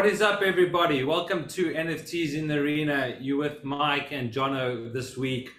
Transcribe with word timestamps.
What 0.00 0.08
is 0.08 0.22
up, 0.22 0.40
everybody? 0.40 1.04
Welcome 1.04 1.46
to 1.48 1.74
NFTs 1.74 2.32
in 2.32 2.48
the 2.48 2.54
Arena. 2.54 3.18
You 3.20 3.36
with 3.36 3.62
Mike 3.64 4.12
and 4.12 4.32
Jono 4.32 4.90
this 4.90 5.14
week. 5.14 5.50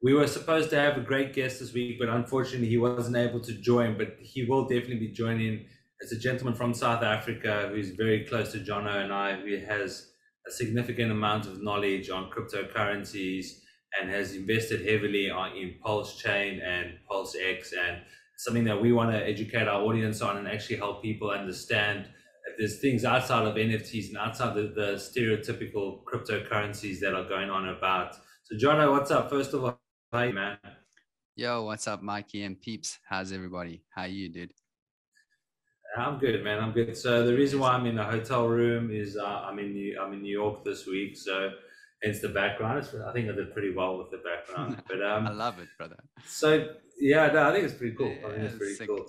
We 0.00 0.14
were 0.14 0.28
supposed 0.28 0.70
to 0.70 0.76
have 0.76 0.96
a 0.96 1.00
great 1.00 1.32
guest 1.32 1.58
this 1.58 1.72
week, 1.74 1.98
but 1.98 2.08
unfortunately, 2.08 2.68
he 2.68 2.78
wasn't 2.78 3.16
able 3.16 3.40
to 3.40 3.52
join. 3.52 3.98
But 3.98 4.14
he 4.20 4.44
will 4.44 4.62
definitely 4.68 5.00
be 5.00 5.10
joining. 5.10 5.66
It's 5.98 6.12
a 6.12 6.18
gentleman 6.20 6.54
from 6.54 6.72
South 6.72 7.02
Africa 7.02 7.68
who's 7.72 7.90
very 7.90 8.24
close 8.26 8.52
to 8.52 8.58
Jono 8.58 9.02
and 9.02 9.12
I, 9.12 9.34
who 9.34 9.56
has 9.66 10.12
a 10.46 10.52
significant 10.52 11.10
amount 11.10 11.46
of 11.46 11.60
knowledge 11.60 12.10
on 12.10 12.30
cryptocurrencies 12.30 13.46
and 14.00 14.08
has 14.08 14.36
invested 14.36 14.88
heavily 14.88 15.32
on, 15.32 15.56
in 15.56 15.74
Pulse 15.82 16.16
Chain 16.16 16.60
and 16.60 16.92
Pulse 17.08 17.34
X, 17.34 17.72
and 17.72 18.02
something 18.36 18.62
that 18.62 18.80
we 18.80 18.92
want 18.92 19.10
to 19.10 19.18
educate 19.18 19.66
our 19.66 19.82
audience 19.82 20.22
on 20.22 20.36
and 20.36 20.46
actually 20.46 20.76
help 20.76 21.02
people 21.02 21.32
understand 21.32 22.06
there's 22.58 22.80
things 22.80 23.04
outside 23.04 23.46
of 23.46 23.54
NFTs 23.54 24.08
and 24.08 24.18
outside 24.18 24.54
the, 24.54 24.72
the 24.74 24.94
stereotypical 24.94 26.02
cryptocurrencies 26.04 27.00
that 27.00 27.14
are 27.14 27.28
going 27.28 27.50
on 27.50 27.68
about. 27.68 28.16
So, 28.44 28.56
Jono, 28.56 28.90
what's 28.90 29.10
up? 29.10 29.30
First 29.30 29.54
of 29.54 29.64
all, 29.64 29.80
Hi, 30.12 30.32
man. 30.32 30.58
Yo, 31.36 31.62
what's 31.62 31.86
up, 31.86 32.02
Mikey 32.02 32.42
and 32.42 32.60
peeps? 32.60 32.98
How's 33.08 33.30
everybody? 33.30 33.84
How 33.90 34.06
you, 34.06 34.28
dude? 34.28 34.52
I'm 35.96 36.18
good, 36.18 36.42
man. 36.42 36.58
I'm 36.58 36.72
good. 36.72 36.96
So 36.96 37.24
the 37.24 37.32
reason 37.32 37.60
why 37.60 37.74
I'm 37.74 37.86
in 37.86 37.96
a 37.96 38.02
hotel 38.02 38.48
room 38.48 38.90
is 38.90 39.16
uh, 39.16 39.24
I'm 39.24 39.60
in 39.60 39.72
New 39.72 40.00
I'm 40.02 40.12
in 40.12 40.22
New 40.22 40.32
York 40.32 40.64
this 40.64 40.84
week, 40.84 41.16
so 41.16 41.50
hence 42.02 42.20
the 42.20 42.30
background. 42.30 42.88
I 43.06 43.12
think 43.12 43.30
I 43.30 43.32
did 43.32 43.52
pretty 43.52 43.72
well 43.72 43.98
with 43.98 44.10
the 44.10 44.18
background. 44.18 44.82
But 44.88 45.00
um, 45.00 45.28
I 45.28 45.30
love 45.30 45.60
it, 45.60 45.68
brother. 45.78 46.02
So 46.26 46.74
yeah, 46.98 47.28
no, 47.28 47.48
I 47.48 47.52
think 47.52 47.66
it's 47.66 47.74
pretty 47.74 47.94
cool. 47.94 48.08
Yeah, 48.08 48.26
I 48.26 48.30
think 48.32 48.42
it's 48.42 48.58
pretty 48.58 48.74
sick. 48.74 48.88
cool. 48.88 49.06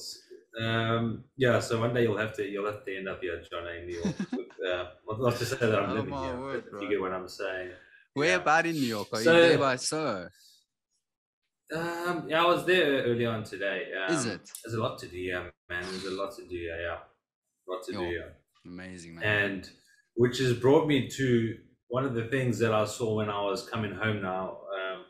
Um, 0.59 1.23
yeah, 1.37 1.59
so 1.59 1.79
one 1.79 1.93
day 1.93 2.03
you'll 2.03 2.17
have 2.17 2.35
to 2.35 2.43
you'll 2.43 2.65
have 2.65 2.83
to 2.83 2.97
end 2.97 3.07
up 3.07 3.21
here, 3.21 3.41
John, 3.49 3.67
in 3.67 3.87
New 3.87 3.95
York. 3.95 4.15
With, 4.31 4.69
uh, 4.69 4.85
not 5.17 5.37
to 5.37 5.45
say 5.45 5.55
that 5.57 5.75
I'm 5.75 5.91
oh, 5.91 5.93
living 5.93 6.13
here, 6.13 6.39
word, 6.39 6.63
you 6.81 6.89
get 6.89 7.01
what 7.01 7.13
I'm 7.13 7.27
saying. 7.27 7.71
Where 8.13 8.29
yeah. 8.29 8.35
about 8.35 8.65
in 8.65 8.73
New 8.73 8.81
York? 8.81 9.07
Are 9.13 9.21
so, 9.21 9.33
you 9.33 9.41
there 9.41 9.57
by 9.57 9.75
so? 9.77 10.27
Um, 11.73 12.25
yeah, 12.27 12.43
I 12.43 12.45
was 12.45 12.65
there 12.65 13.03
early 13.03 13.25
on 13.25 13.43
today. 13.43 13.85
Um, 14.05 14.13
Is 14.13 14.25
it? 14.25 14.41
There's 14.63 14.75
a 14.75 14.81
lot 14.81 14.99
to 14.99 15.07
do, 15.07 15.17
yeah, 15.17 15.43
man. 15.69 15.83
There's 15.89 16.05
a 16.05 16.11
lot 16.11 16.35
to 16.35 16.45
do, 16.45 16.55
yeah, 16.55 16.77
yeah. 16.81 16.97
A 16.97 17.71
lot 17.71 17.83
to 17.85 17.93
Yo, 17.93 17.99
do, 18.01 18.05
yeah. 18.07 18.21
Amazing, 18.65 19.15
man. 19.15 19.23
And 19.23 19.69
which 20.15 20.39
has 20.39 20.53
brought 20.53 20.85
me 20.85 21.07
to 21.07 21.57
one 21.87 22.03
of 22.03 22.13
the 22.13 22.25
things 22.25 22.59
that 22.59 22.73
I 22.73 22.83
saw 22.83 23.15
when 23.15 23.29
I 23.29 23.41
was 23.41 23.67
coming 23.69 23.93
home 23.93 24.21
now, 24.21 24.49
um, 24.49 25.05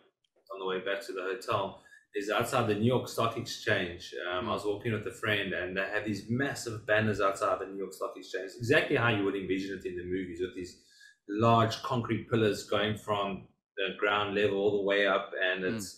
on 0.53 0.59
the 0.59 0.65
way 0.65 0.79
back 0.79 1.03
to 1.07 1.13
the 1.13 1.21
hotel, 1.21 1.81
is 2.15 2.29
outside 2.29 2.67
the 2.67 2.75
New 2.75 2.85
York 2.85 3.07
Stock 3.07 3.37
Exchange. 3.37 4.13
Um, 4.31 4.49
I 4.49 4.53
was 4.53 4.65
walking 4.65 4.91
with 4.93 5.07
a 5.07 5.11
friend, 5.11 5.53
and 5.53 5.77
they 5.77 5.81
had 5.81 6.05
these 6.05 6.25
massive 6.29 6.85
banners 6.85 7.21
outside 7.21 7.59
the 7.59 7.67
New 7.67 7.77
York 7.77 7.93
Stock 7.93 8.13
Exchange, 8.17 8.51
exactly 8.57 8.97
how 8.97 9.09
you 9.09 9.23
would 9.23 9.35
envision 9.35 9.77
it 9.77 9.85
in 9.85 9.95
the 9.97 10.03
movies, 10.03 10.39
with 10.41 10.55
these 10.55 10.81
large 11.29 11.81
concrete 11.83 12.29
pillars 12.29 12.63
going 12.63 12.97
from 12.97 13.47
the 13.77 13.95
ground 13.97 14.35
level 14.35 14.57
all 14.57 14.77
the 14.77 14.83
way 14.83 15.07
up, 15.07 15.31
and 15.51 15.63
it's 15.63 15.95
mm 15.95 15.97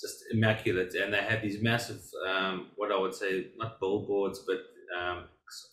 just 0.00 0.24
immaculate. 0.32 0.94
And 0.94 1.12
they 1.12 1.22
have 1.22 1.42
these 1.42 1.62
massive, 1.62 2.00
um, 2.26 2.68
what 2.76 2.90
I 2.90 2.98
would 2.98 3.14
say, 3.14 3.48
not 3.58 3.78
billboards, 3.80 4.38
but 4.46 4.60
um, 4.98 5.24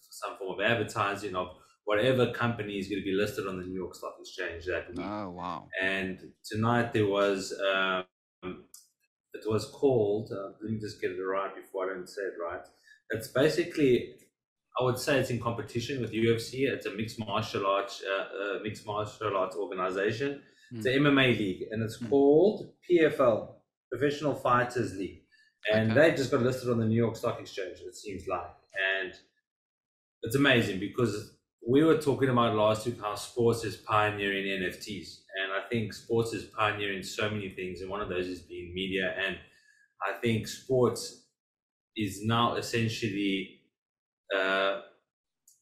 some 0.10 0.38
form 0.38 0.60
of 0.60 0.66
advertising 0.66 1.34
of 1.34 1.48
whatever 1.86 2.34
company 2.34 2.78
is 2.78 2.90
going 2.90 3.00
to 3.00 3.06
be 3.06 3.14
listed 3.14 3.48
on 3.48 3.58
the 3.58 3.64
New 3.64 3.76
York 3.76 3.96
Stock 3.96 4.16
Exchange 4.20 4.66
that 4.66 4.90
week. 4.90 5.00
Oh, 5.00 5.30
wow. 5.30 5.70
And 5.82 6.20
tonight 6.44 6.92
there 6.92 7.08
was, 7.08 7.58
um, 7.74 8.04
it 9.38 9.50
was 9.50 9.66
called, 9.66 10.32
uh, 10.32 10.52
let 10.62 10.72
me 10.72 10.80
just 10.80 11.02
get 11.02 11.12
it 11.12 11.22
right 11.22 11.54
before 11.56 11.90
I 11.90 11.96
don't 11.96 12.08
say 12.08 12.22
it 12.22 12.34
right. 12.42 12.66
It's 13.12 13.28
basically, 13.30 14.16
I 14.80 14.84
would 14.84 14.98
say 14.98 15.20
it's 15.20 15.30
in 15.30 15.40
competition 15.40 16.02
with 16.02 16.12
UFC. 16.12 16.68
It's 16.70 16.86
a 16.86 16.92
mixed 16.92 17.20
martial 17.20 17.66
arts, 17.66 18.04
uh, 18.04 18.58
uh, 18.58 18.60
mixed 18.64 18.86
martial 18.86 19.36
arts 19.36 19.56
organization. 19.56 20.42
Mm. 20.74 20.78
It's 20.78 20.86
an 20.86 20.94
MMA 20.94 21.38
league, 21.38 21.64
and 21.72 21.82
it's 21.82 22.02
mm. 22.02 22.10
called 22.10 22.70
PFL, 22.90 23.54
Professional 23.92 24.36
Fighters 24.36 24.96
League, 24.96 25.24
and 25.74 25.92
okay. 25.92 26.12
they 26.12 26.16
just 26.16 26.32
got 26.32 26.42
listed 26.42 26.70
on 26.70 26.80
the 26.80 26.86
New 26.86 26.98
York 26.98 27.16
Stock 27.16 27.40
Exchange. 27.40 27.78
It 27.86 27.96
seems 27.96 28.28
like, 28.28 28.54
and 29.02 29.14
it's 30.24 30.36
amazing 30.36 30.80
because 30.80 31.38
we 31.68 31.84
were 31.84 31.98
talking 31.98 32.30
about 32.30 32.56
last 32.56 32.86
week 32.86 33.00
how 33.02 33.16
sports 33.16 33.64
is 33.64 33.78
pioneering 33.78 34.46
NFTs, 34.46 35.20
think 35.70 35.94
sports 35.94 36.34
is 36.34 36.44
pioneering 36.46 37.04
so 37.04 37.30
many 37.30 37.50
things, 37.50 37.82
and 37.82 37.90
one 37.90 38.02
of 38.02 38.10
those 38.10 38.28
is 38.28 38.42
being 38.42 38.74
media, 38.74 39.16
and 39.26 39.38
I 40.08 40.20
think 40.20 40.48
sports 40.48 41.26
is 41.96 42.24
now 42.24 42.56
essentially 42.56 43.62
uh, 44.36 44.82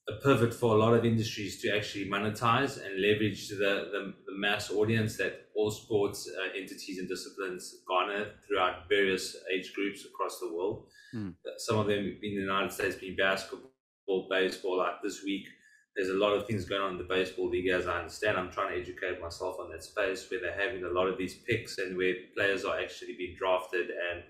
a 0.07 0.13
pivot 0.23 0.53
for 0.53 0.75
a 0.75 0.77
lot 0.77 0.93
of 0.93 1.05
industries 1.05 1.61
to 1.61 1.75
actually 1.75 2.07
monetize 2.09 2.83
and 2.83 3.01
leverage 3.01 3.49
the, 3.49 3.55
the, 3.55 4.13
the 4.27 4.37
mass 4.37 4.71
audience 4.71 5.17
that 5.17 5.47
all 5.55 5.71
sports 5.71 6.29
uh, 6.29 6.59
entities 6.59 6.99
and 6.99 7.07
disciplines 7.07 7.75
garner 7.87 8.27
throughout 8.47 8.87
various 8.87 9.35
age 9.53 9.73
groups 9.73 10.05
across 10.05 10.39
the 10.39 10.53
world. 10.53 10.87
Mm. 11.15 11.33
Some 11.57 11.79
of 11.79 11.87
them 11.87 12.03
in 12.21 12.35
the 12.35 12.41
United 12.41 12.71
States 12.71 12.95
being 12.95 13.15
basketball, 13.15 14.27
baseball. 14.29 14.77
Like 14.77 15.01
this 15.01 15.23
week, 15.23 15.45
there's 15.95 16.09
a 16.09 16.13
lot 16.13 16.33
of 16.33 16.45
things 16.45 16.65
going 16.65 16.81
on 16.81 16.91
in 16.93 16.97
the 16.97 17.03
baseball 17.05 17.49
league, 17.49 17.69
as 17.69 17.87
I 17.87 17.99
understand. 17.99 18.37
I'm 18.37 18.51
trying 18.51 18.73
to 18.73 18.79
educate 18.81 19.21
myself 19.21 19.57
on 19.59 19.69
that 19.71 19.83
space 19.83 20.27
where 20.29 20.41
they're 20.41 20.59
having 20.59 20.83
a 20.83 20.89
lot 20.89 21.07
of 21.07 21.17
these 21.17 21.35
picks 21.47 21.77
and 21.77 21.95
where 21.97 22.13
players 22.35 22.65
are 22.65 22.79
actually 22.79 23.15
being 23.17 23.35
drafted 23.37 23.87
and 23.89 24.23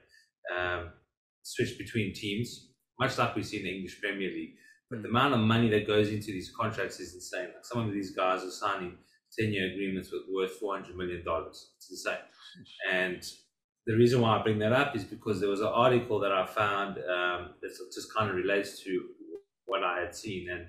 um, 0.56 0.90
switched 1.44 1.78
between 1.78 2.14
teams, 2.14 2.70
much 3.00 3.18
like 3.18 3.36
we 3.36 3.44
see 3.44 3.58
in 3.58 3.64
the 3.64 3.76
English 3.76 4.00
Premier 4.00 4.30
League 4.30 4.56
but 4.90 5.02
the 5.02 5.10
amount 5.10 5.34
of 5.34 5.40
money 5.40 5.70
that 5.70 5.88
goes 5.88 6.10
into 6.10 6.28
these 6.28 6.52
contracts 6.56 7.00
is 7.00 7.16
insane. 7.16 7.50
Like 7.54 7.66
some 7.66 7.88
of 7.88 7.94
these 7.94 8.16
guys 8.16 8.44
are 8.44 8.52
signing 8.52 8.98
10 9.38 9.52
year 9.52 9.72
agreements 9.72 10.12
with 10.12 10.24
worth 10.32 10.62
$400 10.62 10.96
million. 10.96 11.24
It's 11.26 11.90
insane. 11.90 12.18
And 12.92 13.24
the 13.88 13.96
reason 13.96 14.22
why 14.22 14.38
I 14.38 14.44
bring 14.44 14.60
that 14.60 14.74
up 14.74 14.96
is 14.96 15.04
because 15.04 15.40
there 15.40 15.50
was 15.50 15.62
an 15.62 15.68
article 15.68 16.20
that 16.20 16.32
I 16.32 16.46
found 16.46 16.98
um, 16.98 17.54
that 17.62 17.78
just 17.94 18.14
kind 18.14 18.30
of 18.30 18.36
relates 18.36 18.84
to 18.84 19.02
what 19.66 19.84
I 19.84 20.00
had 20.00 20.16
seen 20.16 20.50
and 20.50 20.68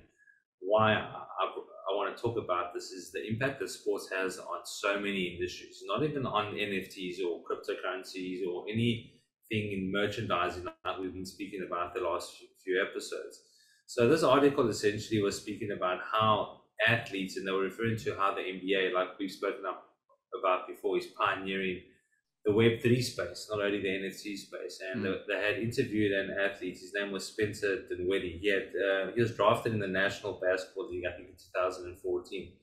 why 0.61 0.93
I, 0.93 0.99
I, 0.99 1.95
want 1.95 2.15
to 2.15 2.21
talk 2.21 2.37
about 2.37 2.73
this 2.73 2.91
is 2.91 3.11
the 3.11 3.25
impact 3.27 3.59
that 3.59 3.69
sports 3.69 4.09
has 4.13 4.37
on 4.37 4.65
so 4.65 4.99
many 4.99 5.35
industries, 5.35 5.81
not 5.85 6.03
even 6.03 6.25
on 6.25 6.53
NFTs 6.53 7.17
or 7.25 7.41
cryptocurrencies 7.43 8.47
or 8.47 8.65
anything 8.71 9.11
in 9.51 9.91
merchandising 9.91 10.65
like 10.65 10.99
we've 10.99 11.13
been 11.13 11.25
speaking 11.25 11.65
about 11.65 11.93
the 11.93 12.01
last 12.01 12.33
few 12.63 12.85
episodes. 12.87 13.41
So 13.85 14.07
this 14.07 14.23
article 14.23 14.67
essentially 14.69 15.21
was 15.21 15.37
speaking 15.37 15.71
about 15.71 15.99
how 16.11 16.61
athletes, 16.85 17.37
and 17.37 17.47
they 17.47 17.51
were 17.51 17.63
referring 17.63 17.97
to 17.97 18.15
how 18.15 18.35
the 18.35 18.41
NBA, 18.41 18.93
like 18.93 19.17
we've 19.19 19.31
spoken 19.31 19.61
about 19.61 20.67
before, 20.67 20.97
is 20.97 21.07
pioneering 21.17 21.81
the 22.47 22.53
Web3 22.53 23.03
space, 23.03 23.47
not 23.51 23.61
only 23.61 23.81
the 23.81 23.89
NFT 23.89 24.37
space. 24.37 24.79
And 24.89 25.03
mm. 25.03 25.19
they, 25.27 25.35
they, 25.35 25.45
had 25.45 25.61
interviewed 25.61 26.13
an 26.13 26.35
athlete, 26.39 26.77
his 26.79 26.93
name 26.95 27.11
was 27.11 27.25
Spencer 27.25 27.83
Dinwiddie. 27.89 28.39
He, 28.41 28.49
had, 28.49 28.71
uh, 28.71 29.11
he 29.13 29.19
was 29.19 29.35
drafted 29.35 29.73
in 29.73 29.79
the 29.79 29.87
National 29.87 30.39
Basketball 30.41 30.89
League, 30.89 31.03
I 31.05 31.15
think 31.17 31.27
in 31.27 31.35
2014. 31.35 32.53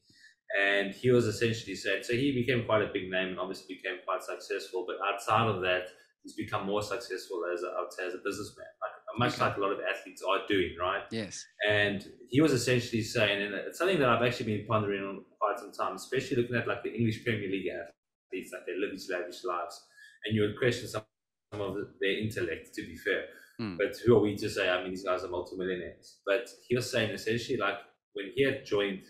And 0.58 0.94
he 0.94 1.10
was 1.10 1.26
essentially 1.26 1.74
saying, 1.74 2.02
so 2.02 2.14
he 2.14 2.32
became 2.32 2.64
quite 2.64 2.80
a 2.80 2.90
big 2.94 3.10
name 3.10 3.28
and 3.28 3.38
obviously 3.38 3.76
became 3.76 3.98
quite 4.06 4.22
successful. 4.22 4.86
But 4.88 4.96
outside 5.06 5.48
of 5.48 5.60
that, 5.60 5.88
he's 6.22 6.32
become 6.32 6.64
more 6.64 6.82
successful 6.82 7.44
as 7.52 7.62
a, 7.62 7.66
I 7.76 7.82
would 7.82 7.92
say, 7.92 8.06
as 8.06 8.14
a 8.14 8.22
businessman. 8.24 8.66
Like 8.80 8.94
much 9.18 9.38
like 9.38 9.56
a 9.56 9.60
lot 9.60 9.70
of 9.70 9.78
athletes 9.80 10.22
are 10.26 10.46
doing, 10.48 10.74
right? 10.80 11.02
Yes. 11.10 11.44
And 11.68 12.04
he 12.30 12.40
was 12.40 12.52
essentially 12.52 13.02
saying, 13.02 13.42
and 13.42 13.54
it's 13.54 13.78
something 13.78 13.98
that 13.98 14.08
I've 14.08 14.22
actually 14.22 14.56
been 14.56 14.66
pondering 14.66 15.04
on 15.04 15.24
quite 15.38 15.58
some 15.58 15.72
time, 15.72 15.96
especially 15.96 16.38
looking 16.38 16.56
at 16.56 16.66
like 16.66 16.82
the 16.82 16.92
English 16.92 17.22
Premier 17.22 17.50
League 17.50 17.68
athletes, 17.68 17.92
like 18.32 18.66
they 18.66 18.78
live 18.78 18.90
these 18.92 19.10
lavish 19.10 19.44
lives, 19.44 19.84
and 20.24 20.34
you 20.34 20.42
would 20.42 20.58
question 20.58 20.88
some, 20.88 21.04
some 21.52 21.60
of 21.60 21.76
their 22.00 22.18
intellect, 22.18 22.74
to 22.74 22.82
be 22.82 22.96
fair. 22.96 23.24
Mm. 23.60 23.78
But 23.78 23.96
who 24.04 24.16
are 24.16 24.20
we 24.20 24.36
to 24.36 24.50
say? 24.50 24.68
I 24.68 24.82
mean, 24.82 24.90
these 24.90 25.04
guys 25.04 25.22
are 25.24 25.28
multimillionaires. 25.28 26.18
But 26.26 26.48
he 26.68 26.74
was 26.74 26.90
saying 26.90 27.10
essentially, 27.10 27.58
like 27.58 27.78
when 28.14 28.32
he 28.34 28.44
had 28.44 28.64
joined 28.66 29.02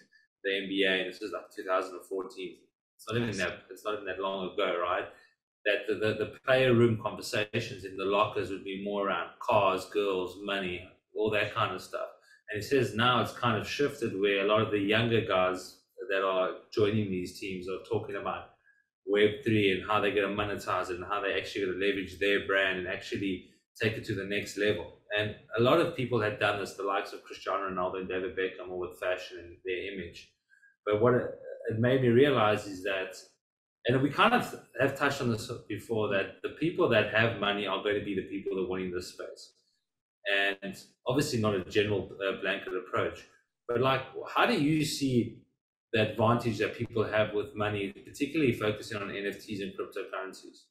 the 0.42 0.50
NBA, 0.50 1.00
and 1.00 1.10
this 1.10 1.20
was 1.20 1.32
like 1.32 1.50
2014. 1.54 2.56
It's 2.96 3.06
not 3.08 3.20
even 3.20 3.36
that. 3.38 3.62
It's 3.70 3.84
not 3.84 3.94
even 3.94 4.06
that 4.06 4.20
long 4.20 4.52
ago, 4.52 4.78
right? 4.80 5.06
that 5.64 5.86
the, 5.88 5.94
the, 5.94 6.14
the, 6.14 6.32
player 6.44 6.74
room 6.74 6.98
conversations 7.02 7.84
in 7.84 7.96
the 7.96 8.04
lockers 8.04 8.50
would 8.50 8.64
be 8.64 8.84
more 8.84 9.08
around 9.08 9.30
cars, 9.40 9.86
girls, 9.86 10.36
money, 10.42 10.86
all 11.16 11.30
that 11.30 11.54
kind 11.54 11.74
of 11.74 11.80
stuff. 11.80 12.08
And 12.50 12.62
he 12.62 12.66
says 12.66 12.94
now 12.94 13.22
it's 13.22 13.32
kind 13.32 13.58
of 13.58 13.66
shifted 13.66 14.18
where 14.20 14.44
a 14.44 14.48
lot 14.48 14.60
of 14.60 14.70
the 14.70 14.78
younger 14.78 15.22
guys 15.26 15.78
that 16.10 16.22
are 16.22 16.50
joining 16.72 17.10
these 17.10 17.40
teams 17.40 17.66
are 17.68 17.82
talking 17.90 18.16
about 18.16 18.50
Web3 19.12 19.72
and 19.72 19.90
how 19.90 20.00
they're 20.00 20.14
going 20.14 20.28
to 20.28 20.42
monetize 20.42 20.90
it 20.90 20.96
and 20.96 21.04
how 21.04 21.20
they're 21.20 21.36
actually 21.36 21.66
going 21.66 21.78
to 21.78 21.86
leverage 21.86 22.18
their 22.18 22.46
brand 22.46 22.78
and 22.78 22.88
actually 22.88 23.50
take 23.80 23.94
it 23.94 24.04
to 24.06 24.14
the 24.14 24.24
next 24.24 24.56
level. 24.58 24.98
And 25.16 25.34
a 25.58 25.62
lot 25.62 25.80
of 25.80 25.96
people 25.96 26.20
had 26.20 26.40
done 26.40 26.58
this, 26.58 26.74
the 26.74 26.82
likes 26.82 27.12
of 27.12 27.22
Cristiano 27.24 27.70
Ronaldo 27.70 28.00
and 28.00 28.08
David 28.08 28.36
Beckham, 28.36 28.70
all 28.70 28.80
with 28.80 28.98
fashion 28.98 29.38
and 29.38 29.56
their 29.64 29.92
image. 29.92 30.32
But 30.86 31.00
what 31.00 31.14
it, 31.14 31.30
made 31.78 32.02
me 32.02 32.08
realize 32.08 32.66
is 32.66 32.82
that 32.82 33.14
and 33.86 34.00
we 34.02 34.10
kind 34.10 34.32
of 34.34 34.54
have 34.80 34.98
touched 34.98 35.20
on 35.20 35.30
this 35.30 35.50
before 35.68 36.08
that 36.08 36.36
the 36.42 36.50
people 36.60 36.88
that 36.90 37.12
have 37.12 37.38
money 37.38 37.66
are 37.66 37.82
going 37.82 37.98
to 37.98 38.04
be 38.04 38.14
the 38.14 38.28
people 38.28 38.56
that 38.56 38.62
are 38.62 38.68
winning 38.68 38.90
this 38.90 39.12
space. 39.12 39.52
And 40.62 40.74
obviously, 41.06 41.40
not 41.40 41.54
a 41.54 41.64
general 41.64 42.10
uh, 42.12 42.40
blanket 42.40 42.72
approach, 42.74 43.24
But 43.68 43.80
like, 43.80 44.02
how 44.34 44.46
do 44.46 44.54
you 44.54 44.84
see 44.84 45.43
the 45.94 46.10
advantage 46.10 46.58
that 46.58 46.76
people 46.76 47.04
have 47.04 47.32
with 47.32 47.54
money, 47.54 47.92
particularly 47.92 48.52
focusing 48.52 49.00
on 49.00 49.08
NFTs 49.08 49.62
and 49.62 49.72
cryptocurrencies? 49.72 50.64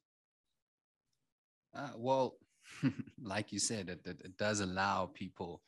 Uh, 1.73 1.91
well, 1.97 2.35
like 3.23 3.53
you 3.53 3.57
said, 3.57 3.87
it, 3.89 4.01
it, 4.05 4.17
it, 4.23 4.37
does 4.37 4.59
allow 4.59 5.09
people 5.13 5.61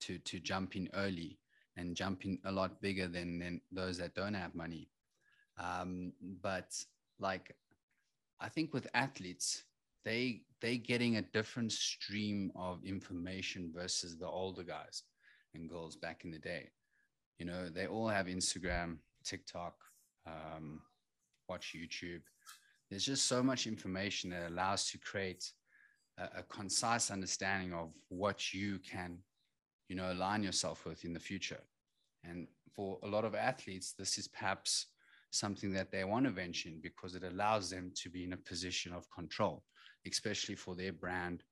to 0.00 0.18
to 0.18 0.40
jump 0.40 0.74
in 0.74 0.88
early 0.94 1.38
and 1.76 1.94
jump 1.94 2.24
in 2.24 2.38
a 2.46 2.50
lot 2.50 2.80
bigger 2.80 3.06
than 3.06 3.38
than 3.38 3.60
those 3.70 3.98
that 3.98 4.14
don't 4.14 4.34
have 4.34 4.54
money. 4.54 4.88
Um, 5.58 6.12
but 6.42 6.74
like, 7.18 7.54
I 8.40 8.48
think 8.48 8.72
with 8.72 8.88
athletes, 8.94 9.64
they 10.04 10.42
they 10.62 10.78
getting 10.78 11.16
a 11.16 11.22
different 11.22 11.72
stream 11.72 12.50
of 12.56 12.82
information 12.84 13.70
versus 13.74 14.16
the 14.16 14.26
older 14.26 14.62
guys 14.62 15.02
and 15.54 15.68
girls 15.68 15.94
back 15.94 16.24
in 16.24 16.30
the 16.30 16.38
day. 16.38 16.70
You 17.38 17.46
know, 17.46 17.68
they 17.68 17.86
all 17.86 18.08
have 18.08 18.26
Instagram, 18.26 18.98
TikTok, 19.24 19.74
um, 20.26 20.80
watch 21.48 21.74
YouTube. 21.76 22.22
There's 22.90 23.04
just 23.04 23.26
so 23.26 23.42
much 23.42 23.66
information 23.66 24.30
that 24.30 24.48
allows 24.48 24.90
to 24.90 24.98
create 24.98 25.50
a, 26.18 26.24
a 26.38 26.42
concise 26.44 27.10
understanding 27.10 27.72
of 27.72 27.90
what 28.08 28.54
you 28.54 28.78
can, 28.78 29.18
you 29.88 29.96
know, 29.96 30.12
align 30.12 30.42
yourself 30.42 30.84
with 30.84 31.04
in 31.04 31.12
the 31.12 31.20
future. 31.20 31.60
And 32.22 32.46
for 32.74 32.98
a 33.02 33.08
lot 33.08 33.24
of 33.24 33.34
athletes, 33.34 33.94
this 33.98 34.18
is 34.18 34.28
perhaps 34.28 34.86
something 35.30 35.72
that 35.72 35.90
they 35.90 36.04
want 36.04 36.24
to 36.26 36.30
venture 36.30 36.68
in 36.68 36.80
because 36.80 37.14
it 37.14 37.24
allows 37.24 37.68
them 37.70 37.90
to 37.96 38.08
be 38.08 38.24
in 38.24 38.32
a 38.32 38.36
position 38.36 38.92
of 38.92 39.10
control, 39.10 39.64
especially 40.06 40.54
for 40.54 40.74
their 40.74 40.92
brand 40.92 41.42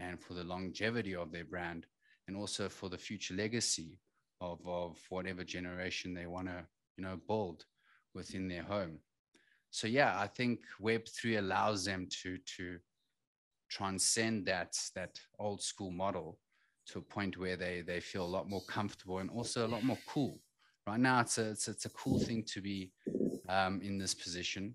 and 0.00 0.20
for 0.20 0.34
the 0.34 0.44
longevity 0.44 1.14
of 1.14 1.32
their 1.32 1.44
brand, 1.44 1.86
and 2.26 2.36
also 2.36 2.68
for 2.68 2.88
the 2.88 2.98
future 2.98 3.34
legacy 3.34 3.98
of, 4.40 4.60
of 4.66 4.98
whatever 5.08 5.44
generation 5.44 6.14
they 6.14 6.26
want 6.26 6.48
to, 6.48 6.64
you 6.96 7.04
know, 7.04 7.18
build 7.26 7.64
within 8.14 8.48
their 8.48 8.62
home. 8.62 8.98
So 9.70 9.86
yeah, 9.86 10.18
I 10.18 10.26
think 10.26 10.60
Web3 10.80 11.38
allows 11.38 11.84
them 11.84 12.08
to 12.22 12.38
to 12.56 12.78
transcend 13.70 14.46
that 14.46 14.78
that 14.94 15.18
old 15.38 15.62
school 15.62 15.90
model 15.90 16.38
to 16.86 16.98
a 16.98 17.02
point 17.02 17.36
where 17.36 17.56
they 17.56 17.82
they 17.82 18.00
feel 18.00 18.24
a 18.24 18.34
lot 18.36 18.48
more 18.48 18.64
comfortable 18.64 19.18
and 19.18 19.30
also 19.30 19.66
a 19.66 19.68
lot 19.68 19.84
more 19.84 19.98
cool. 20.08 20.40
Right 20.86 21.00
now, 21.00 21.20
it's 21.20 21.38
a 21.38 21.50
it's, 21.50 21.68
it's 21.68 21.84
a 21.84 21.90
cool 21.90 22.18
thing 22.18 22.44
to 22.44 22.62
be 22.62 22.92
um, 23.48 23.80
in 23.82 23.98
this 23.98 24.14
position, 24.14 24.74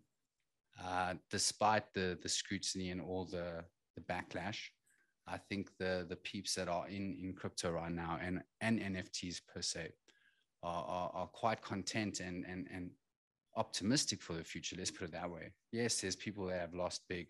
uh, 0.83 1.16
despite 1.31 1.92
the 1.94 2.18
the 2.21 2.30
scrutiny 2.30 2.92
and 2.92 3.01
all 3.01 3.25
the 3.25 3.66
the 3.95 4.01
backlash. 4.01 4.59
I 5.28 5.38
think 5.38 5.70
the 5.78 6.06
the 6.08 6.18
peeps 6.18 6.56
that 6.56 6.68
are 6.68 6.88
in 6.88 7.18
in 7.22 7.34
crypto 7.34 7.72
right 7.72 7.92
now 7.92 8.20
and 8.22 8.42
and 8.62 8.80
NFTs 8.80 9.42
per 9.54 9.62
se 9.62 9.94
are, 10.62 10.84
are, 10.86 11.12
are 11.14 11.28
quite 11.28 11.62
content 11.62 12.20
and 12.20 12.46
and 12.46 12.68
and 12.74 12.92
optimistic 13.56 14.22
for 14.22 14.34
the 14.34 14.44
future. 14.44 14.75
Let's 14.78 14.92
put 14.92 15.06
it 15.10 15.12
that 15.12 15.30
way. 15.30 15.54
Yes, 15.72 16.02
there's 16.02 16.16
people 16.16 16.48
that 16.48 16.60
have 16.60 16.74
lost 16.74 17.04
big, 17.08 17.28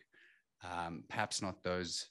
um, 0.64 1.04
perhaps 1.10 1.42
not 1.42 1.64
those, 1.64 2.10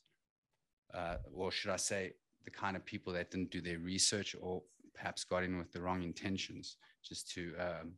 uh, 0.92 1.16
or 1.32 1.50
should 1.50 1.70
I 1.70 1.76
say, 1.76 2.12
the 2.44 2.50
kind 2.50 2.76
of 2.76 2.84
people 2.84 3.12
that 3.14 3.30
didn't 3.30 3.50
do 3.50 3.60
their 3.60 3.78
research 3.78 4.36
or 4.40 4.62
perhaps 4.94 5.24
got 5.24 5.44
in 5.44 5.56
with 5.56 5.72
the 5.72 5.80
wrong 5.80 6.02
intentions 6.02 6.76
just 7.02 7.30
to 7.32 7.54
um, 7.58 7.92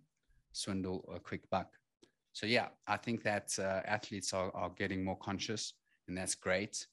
swindle 0.52 1.04
a 1.14 1.18
quick 1.18 1.48
buck. 1.50 1.68
So 2.32 2.46
yeah, 2.46 2.68
I 2.86 2.96
think 2.96 3.22
that 3.22 3.56
uh, 3.58 3.80
athletes 3.84 4.32
are, 4.32 4.50
are 4.54 4.70
getting 4.70 5.04
more 5.04 5.18
conscious, 5.18 5.74
and 6.08 6.16
that's 6.16 6.34
great. 6.34 6.86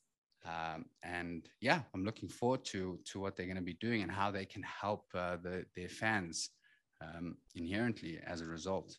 Um, 0.45 0.85
and 1.03 1.47
yeah, 1.59 1.81
I'm 1.93 2.03
looking 2.03 2.29
forward 2.29 2.65
to 2.65 2.99
to 3.05 3.19
what 3.19 3.35
they're 3.35 3.45
going 3.45 3.57
to 3.57 3.61
be 3.61 3.75
doing 3.75 4.01
and 4.01 4.11
how 4.11 4.31
they 4.31 4.45
can 4.45 4.63
help 4.63 5.05
uh, 5.13 5.37
the, 5.37 5.65
their 5.75 5.89
fans 5.89 6.49
um, 7.01 7.37
inherently 7.55 8.19
as 8.25 8.41
a 8.41 8.45
result. 8.45 8.97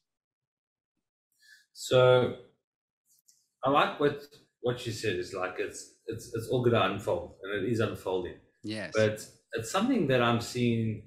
So 1.73 2.37
I 3.65 3.71
like 3.71 3.99
what 3.99 4.23
what 4.61 4.87
you 4.87 4.93
said 4.93 5.17
is 5.17 5.35
like 5.35 5.57
it's 5.59 5.95
it's 6.07 6.33
it's 6.35 6.49
all 6.49 6.61
going 6.61 6.75
to 6.75 6.85
unfold 6.85 7.35
and 7.43 7.65
it 7.65 7.73
is 7.73 7.81
unfolding. 7.81 8.37
Yes. 8.63 8.93
But 8.95 9.27
it's 9.55 9.71
something 9.71 10.07
that 10.09 10.23
I'm 10.23 10.41
seeing 10.41 11.03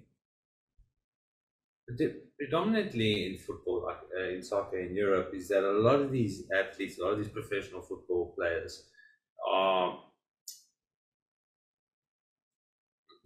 predominantly 2.38 3.28
in 3.28 3.38
football, 3.38 3.86
like 3.86 4.00
uh, 4.20 4.30
in 4.30 4.42
soccer 4.42 4.80
in 4.80 4.96
Europe, 4.96 5.32
is 5.34 5.48
that 5.50 5.64
a 5.64 5.80
lot 5.80 6.00
of 6.02 6.12
these 6.12 6.44
athletes, 6.60 6.98
a 7.00 7.04
lot 7.04 7.14
of 7.14 7.20
these 7.20 7.30
professional 7.30 7.82
football 7.82 8.34
players, 8.36 8.88
are 9.48 10.00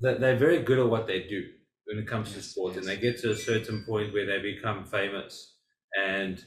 that 0.01 0.19
they're 0.19 0.37
very 0.37 0.61
good 0.63 0.79
at 0.79 0.89
what 0.89 1.07
they 1.07 1.23
do 1.23 1.43
when 1.85 1.97
it 1.97 2.07
comes 2.07 2.29
yes, 2.29 2.37
to 2.37 2.43
sport, 2.43 2.75
yes. 2.75 2.79
and 2.79 2.87
they 2.87 3.01
get 3.01 3.19
to 3.21 3.31
a 3.31 3.35
certain 3.35 3.83
point 3.85 4.13
where 4.13 4.25
they 4.25 4.39
become 4.41 4.85
famous, 4.85 5.55
and 5.99 6.43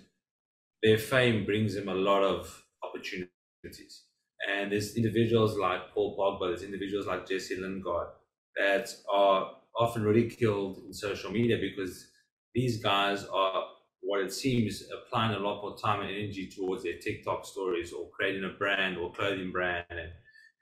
their 0.82 0.98
fame 0.98 1.44
brings 1.44 1.74
them 1.74 1.88
a 1.88 1.94
lot 1.94 2.22
of 2.22 2.62
opportunities. 2.82 4.04
And 4.48 4.72
there's 4.72 4.96
individuals 4.96 5.56
like 5.56 5.92
Paul 5.94 6.16
Pogba, 6.16 6.50
there's 6.50 6.62
individuals 6.62 7.06
like 7.06 7.28
Jesse 7.28 7.56
Lingard 7.56 8.08
that 8.56 8.88
are 9.12 9.52
often 9.76 10.02
ridiculed 10.02 10.82
in 10.86 10.92
social 10.92 11.30
media 11.30 11.58
because 11.60 12.08
these 12.54 12.82
guys 12.82 13.24
are 13.24 13.64
what 14.02 14.20
it 14.20 14.32
seems 14.32 14.82
applying 14.92 15.34
a 15.34 15.38
lot 15.38 15.62
more 15.62 15.76
time 15.76 16.00
and 16.00 16.10
energy 16.10 16.50
towards 16.54 16.82
their 16.82 16.98
TikTok 16.98 17.46
stories 17.46 17.92
or 17.92 18.10
creating 18.10 18.44
a 18.44 18.58
brand 18.58 18.98
or 18.98 19.12
clothing 19.12 19.52
brand 19.52 19.84
and 19.90 20.10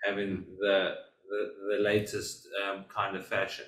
having 0.04 0.44
the 0.60 0.94
the, 1.30 1.76
the 1.76 1.82
latest 1.82 2.46
um, 2.62 2.84
kind 2.94 3.16
of 3.16 3.26
fashion. 3.26 3.64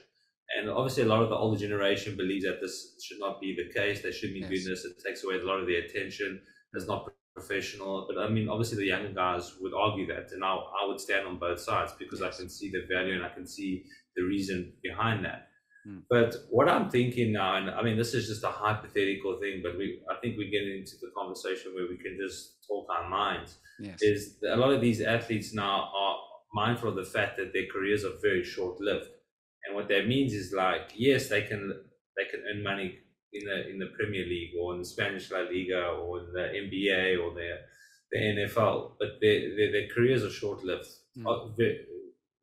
And 0.59 0.69
obviously, 0.69 1.05
a 1.05 1.07
lot 1.07 1.23
of 1.23 1.31
the 1.31 1.37
older 1.37 1.59
generation 1.59 2.17
believes 2.17 2.45
that 2.45 2.61
this 2.61 2.95
should 3.03 3.19
not 3.19 3.41
be 3.41 3.57
the 3.57 3.73
case. 3.73 4.03
They 4.03 4.13
shouldn't 4.13 4.35
be 4.35 4.41
yes. 4.41 4.51
doing 4.51 4.65
this. 4.69 4.85
It 4.85 5.03
takes 5.07 5.25
away 5.25 5.37
a 5.37 5.45
lot 5.45 5.61
of 5.61 5.67
their 5.67 5.81
attention. 5.81 6.41
It's 6.75 6.87
not 6.87 7.09
professional. 7.35 8.07
But 8.07 8.23
I 8.23 8.29
mean, 8.29 8.49
obviously, 8.49 8.79
the 8.79 8.87
younger 8.87 9.13
guys 9.13 9.55
would 9.61 9.73
argue 9.73 10.07
that, 10.09 10.33
and 10.33 10.45
I, 10.45 10.55
I 10.55 10.87
would 10.87 11.01
stand 11.01 11.27
on 11.27 11.39
both 11.39 11.61
sides 11.61 11.93
because 11.99 12.21
yes. 12.21 12.35
I 12.35 12.39
can 12.39 12.51
see 12.51 12.71
the 12.71 12.83
value 12.93 13.15
and 13.15 13.25
I 13.25 13.31
can 13.31 13.47
see 13.47 13.85
the 14.17 14.23
reason 14.23 14.75
behind 14.83 15.25
that. 15.25 15.49
Hmm. 15.87 15.99
But 16.11 16.37
what 16.51 16.69
I'm 16.69 16.91
thinking 16.91 17.33
now, 17.33 17.57
and 17.57 17.71
I 17.71 17.83
mean, 17.83 17.97
this 17.97 18.13
is 18.15 18.29
just 18.29 18.45
a 18.45 18.49
hypothetical 18.49 19.39
thing, 19.41 19.63
but 19.63 19.79
we, 19.79 20.03
I 20.11 20.21
think 20.21 20.37
we're 20.37 20.51
getting 20.51 20.79
into 20.79 20.97
the 21.01 21.11
conversation 21.17 21.73
where 21.75 21.89
we 21.89 21.97
can 21.97 22.19
just 22.21 22.67
talk 22.69 22.87
our 22.91 23.09
minds. 23.09 23.57
Yes. 23.81 24.03
Is 24.03 24.37
a 24.49 24.57
lot 24.57 24.73
of 24.73 24.81
these 24.81 25.01
athletes 25.01 25.55
now 25.55 25.91
are 25.97 26.17
mindful 26.53 26.91
of 26.91 26.97
the 26.97 27.05
fact 27.05 27.37
that 27.39 27.53
their 27.53 27.67
careers 27.73 28.05
are 28.05 28.19
very 28.21 28.45
short 28.45 28.81
lived, 28.81 29.09
and 29.65 29.75
what 29.75 29.89
that 29.89 30.07
means 30.09 30.33
is 30.33 30.53
like, 30.53 30.93
yes, 30.95 31.29
they 31.29 31.43
can 31.43 31.73
they 32.17 32.25
can 32.31 32.43
earn 32.51 32.63
money 32.63 32.99
in 33.33 33.47
the 33.47 33.71
in 33.71 33.79
the 33.79 33.91
Premier 33.99 34.25
League 34.25 34.53
or 34.61 34.75
in 34.75 34.81
the 34.81 34.85
Spanish 34.85 35.31
La 35.31 35.41
Liga 35.41 35.89
or 35.89 36.21
in 36.21 36.33
the 36.33 36.41
NBA 36.41 37.23
or 37.23 37.35
the 37.35 37.59
the 38.11 38.19
NFL, 38.19 38.93
but 38.99 39.21
their 39.21 39.55
their, 39.57 39.73
their 39.73 39.89
careers 39.95 40.23
are 40.25 40.31
short 40.31 40.65
lived. 40.65 40.87
Mm. 41.17 41.57
Very, 41.57 41.87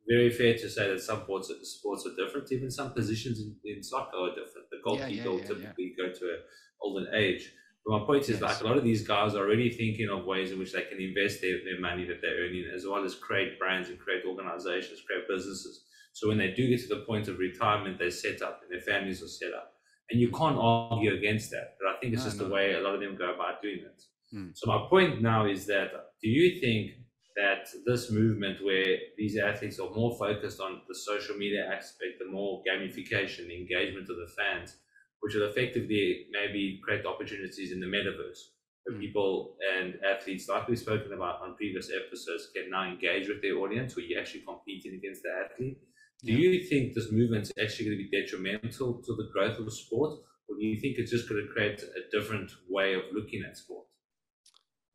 very, 0.08 0.30
fair 0.32 0.54
to 0.56 0.70
say 0.70 0.90
that 0.90 1.02
some 1.02 1.22
sports 1.24 1.52
sports 1.64 2.08
are 2.08 2.16
different. 2.16 2.52
Even 2.52 2.72
some 2.72 2.94
positions 2.94 3.40
in, 3.40 3.56
in 3.64 3.84
soccer 3.84 4.18
are 4.18 4.30
different. 4.30 4.70
The 4.72 4.78
goalkeeper 4.84 5.10
yeah, 5.10 5.24
yeah, 5.24 5.30
will 5.30 5.40
typically 5.40 5.94
go 5.98 6.12
to 6.12 6.26
an 6.26 6.40
older 6.82 7.14
age. 7.14 7.52
But 7.86 8.00
my 8.00 8.06
point 8.06 8.24
is, 8.24 8.42
yes. 8.42 8.42
like 8.42 8.62
a 8.62 8.64
lot 8.66 8.78
of 8.78 8.84
these 8.84 9.08
guys 9.08 9.36
are 9.36 9.46
already 9.46 9.72
thinking 9.72 10.10
of 10.10 10.26
ways 10.26 10.52
in 10.52 10.60
which 10.60 10.74
they 10.74 10.84
can 10.84 11.00
invest 11.00 11.42
their, 11.42 11.58
their 11.64 11.80
money 11.80 12.06
that 12.06 12.22
they're 12.22 12.46
earning, 12.46 12.66
as 12.74 12.86
well 12.86 13.04
as 13.04 13.16
create 13.16 13.58
brands 13.58 13.90
and 13.90 13.98
create 13.98 14.24
organizations, 14.28 15.02
create 15.08 15.28
businesses. 15.28 15.86
So 16.14 16.28
when 16.28 16.38
they 16.38 16.52
do 16.52 16.68
get 16.68 16.82
to 16.82 16.88
the 16.88 17.06
point 17.08 17.28
of 17.28 17.40
retirement, 17.40 17.98
they're 17.98 18.12
set 18.12 18.42
up 18.42 18.62
and 18.62 18.72
their 18.72 18.82
families 18.82 19.24
are 19.24 19.28
set 19.28 19.54
up 19.54 19.74
and 20.10 20.20
you 20.20 20.32
can't 20.32 20.58
argue 20.58 21.14
against 21.14 21.52
that. 21.52 21.76
But 21.80 21.96
I 21.96 22.00
think 22.00 22.14
it's 22.14 22.24
no, 22.24 22.30
just 22.30 22.42
no. 22.42 22.48
the 22.48 22.54
way 22.54 22.74
a 22.74 22.82
lot 22.82 22.96
of 22.96 23.02
them 23.02 23.16
go 23.16 23.34
about 23.34 23.62
doing 23.62 23.80
it. 23.80 24.04
Mm. 24.36 24.52
So 24.56 24.68
my 24.68 24.86
point 24.90 25.22
now 25.22 25.48
is 25.48 25.66
that 25.68 25.92
do 26.22 26.30
you 26.30 26.60
think 26.60 26.92
that 27.36 27.68
this 27.86 28.12
movement 28.12 28.64
where 28.64 28.98
these 29.18 29.38
athletes 29.38 29.80
are 29.80 29.90
more 29.92 30.18
focused 30.18 30.60
on 30.60 30.82
the 30.88 30.96
social 30.96 31.36
media 31.36 31.66
aspect, 31.66 32.20
the 32.20 32.30
more 32.30 32.62
gamification, 32.70 33.48
the 33.48 33.58
engagement 33.58 34.10
of 34.10 34.18
the 34.18 34.28
fans, 34.38 34.78
which 35.22 35.36
will 35.36 35.50
effectively 35.50 36.28
maybe 36.32 36.80
create 36.84 37.06
opportunities 37.06 37.72
in 37.72 37.80
the 37.80 37.86
metaverse 37.86 38.40
where 38.86 38.96
mm. 38.96 39.02
people 39.02 39.58
and 39.78 39.96
athletes, 40.06 40.48
like 40.48 40.68
we've 40.68 40.80
spoken 40.80 41.12
about 41.14 41.42
on 41.42 41.56
previous 41.56 41.92
episodes, 41.92 42.50
can 42.56 42.70
now 42.70 42.90
engage 42.90 43.28
with 43.28 43.42
their 43.42 43.58
audience 43.58 43.96
where 43.96 44.06
you're 44.06 44.20
actually 44.20 44.44
competing 44.48 44.94
against 44.94 45.24
the 45.24 45.30
athlete 45.30 45.78
do 46.24 46.34
yeah. 46.34 46.50
you 46.50 46.64
think 46.64 46.94
this 46.94 47.12
movement 47.12 47.44
is 47.44 47.54
actually 47.62 47.86
going 47.86 47.98
to 47.98 48.10
be 48.10 48.22
detrimental 48.22 49.02
to 49.02 49.16
the 49.16 49.30
growth 49.32 49.58
of 49.58 49.66
the 49.66 49.72
sport, 49.72 50.20
or 50.50 50.56
do 50.58 50.66
you 50.66 50.78
think 50.80 50.98
it's 50.98 51.12
just 51.12 51.30
going 51.30 51.42
to 51.42 51.54
create 51.54 51.82
a 51.82 52.18
different 52.18 52.52
way 52.70 52.94
of 52.94 53.04
looking 53.14 53.44
at 53.48 53.56
sport? 53.56 53.86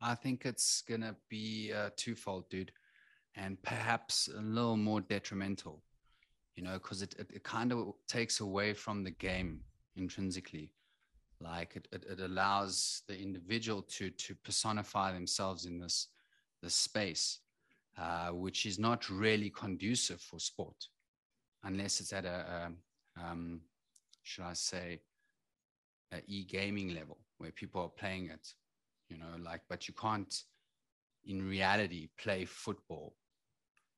I 0.01 0.13
think 0.13 0.45
it's 0.45 0.83
going 0.83 1.01
to 1.01 1.15
be 1.29 1.73
uh, 1.75 1.89
twofold, 1.95 2.49
dude, 2.49 2.71
and 3.35 3.61
perhaps 3.63 4.29
a 4.37 4.41
little 4.41 4.77
more 4.77 5.01
detrimental, 5.01 5.81
you 6.55 6.63
know, 6.63 6.73
because 6.73 7.01
it, 7.01 7.15
it, 7.17 7.31
it, 7.33 7.43
kind 7.43 7.71
of 7.71 7.93
takes 8.07 8.39
away 8.39 8.73
from 8.75 9.03
the 9.03 9.09
game 9.09 9.61
intrinsically. 9.95 10.71
Like 11.41 11.75
it, 11.75 11.87
it, 11.91 12.05
it 12.09 12.19
allows 12.21 13.01
the 13.07 13.17
individual 13.17 13.81
to 13.81 14.09
to 14.09 14.35
personify 14.35 15.11
themselves 15.11 15.65
in 15.65 15.79
this 15.79 16.07
this 16.61 16.75
space, 16.75 17.39
uh, 17.97 18.29
which 18.29 18.65
is 18.65 18.79
not 18.79 19.09
really 19.09 19.49
conducive 19.49 20.21
for 20.21 20.39
sport 20.39 20.87
unless 21.65 21.99
it's 21.99 22.13
at 22.13 22.25
a, 22.25 22.69
a, 23.17 23.21
um, 23.21 23.61
should 24.23 24.43
I 24.43 24.53
say, 24.53 25.01
a 26.13 26.17
e-gaming 26.27 26.93
level 26.93 27.17
where 27.39 27.51
people 27.51 27.81
are 27.81 27.89
playing 27.89 28.29
it, 28.29 28.47
you 29.09 29.17
know, 29.17 29.25
like, 29.43 29.61
but 29.67 29.87
you 29.87 29.93
can't 29.93 30.33
in 31.25 31.47
reality 31.47 32.09
play 32.17 32.45
football 32.45 33.15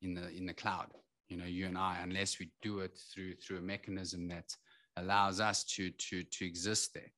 in 0.01 0.13
the 0.13 0.29
in 0.29 0.45
the 0.45 0.53
cloud. 0.53 0.87
You 1.27 1.37
know, 1.37 1.45
you 1.45 1.65
and 1.65 1.77
I, 1.77 1.99
unless 2.01 2.39
we 2.39 2.49
do 2.61 2.79
it 2.79 2.97
through 3.13 3.35
through 3.35 3.57
a 3.57 3.61
mechanism 3.61 4.27
that 4.29 4.55
allows 4.97 5.39
us 5.39 5.63
to 5.75 5.89
to 5.91 6.23
to 6.23 6.45
exist 6.45 6.93
there. 6.93 7.11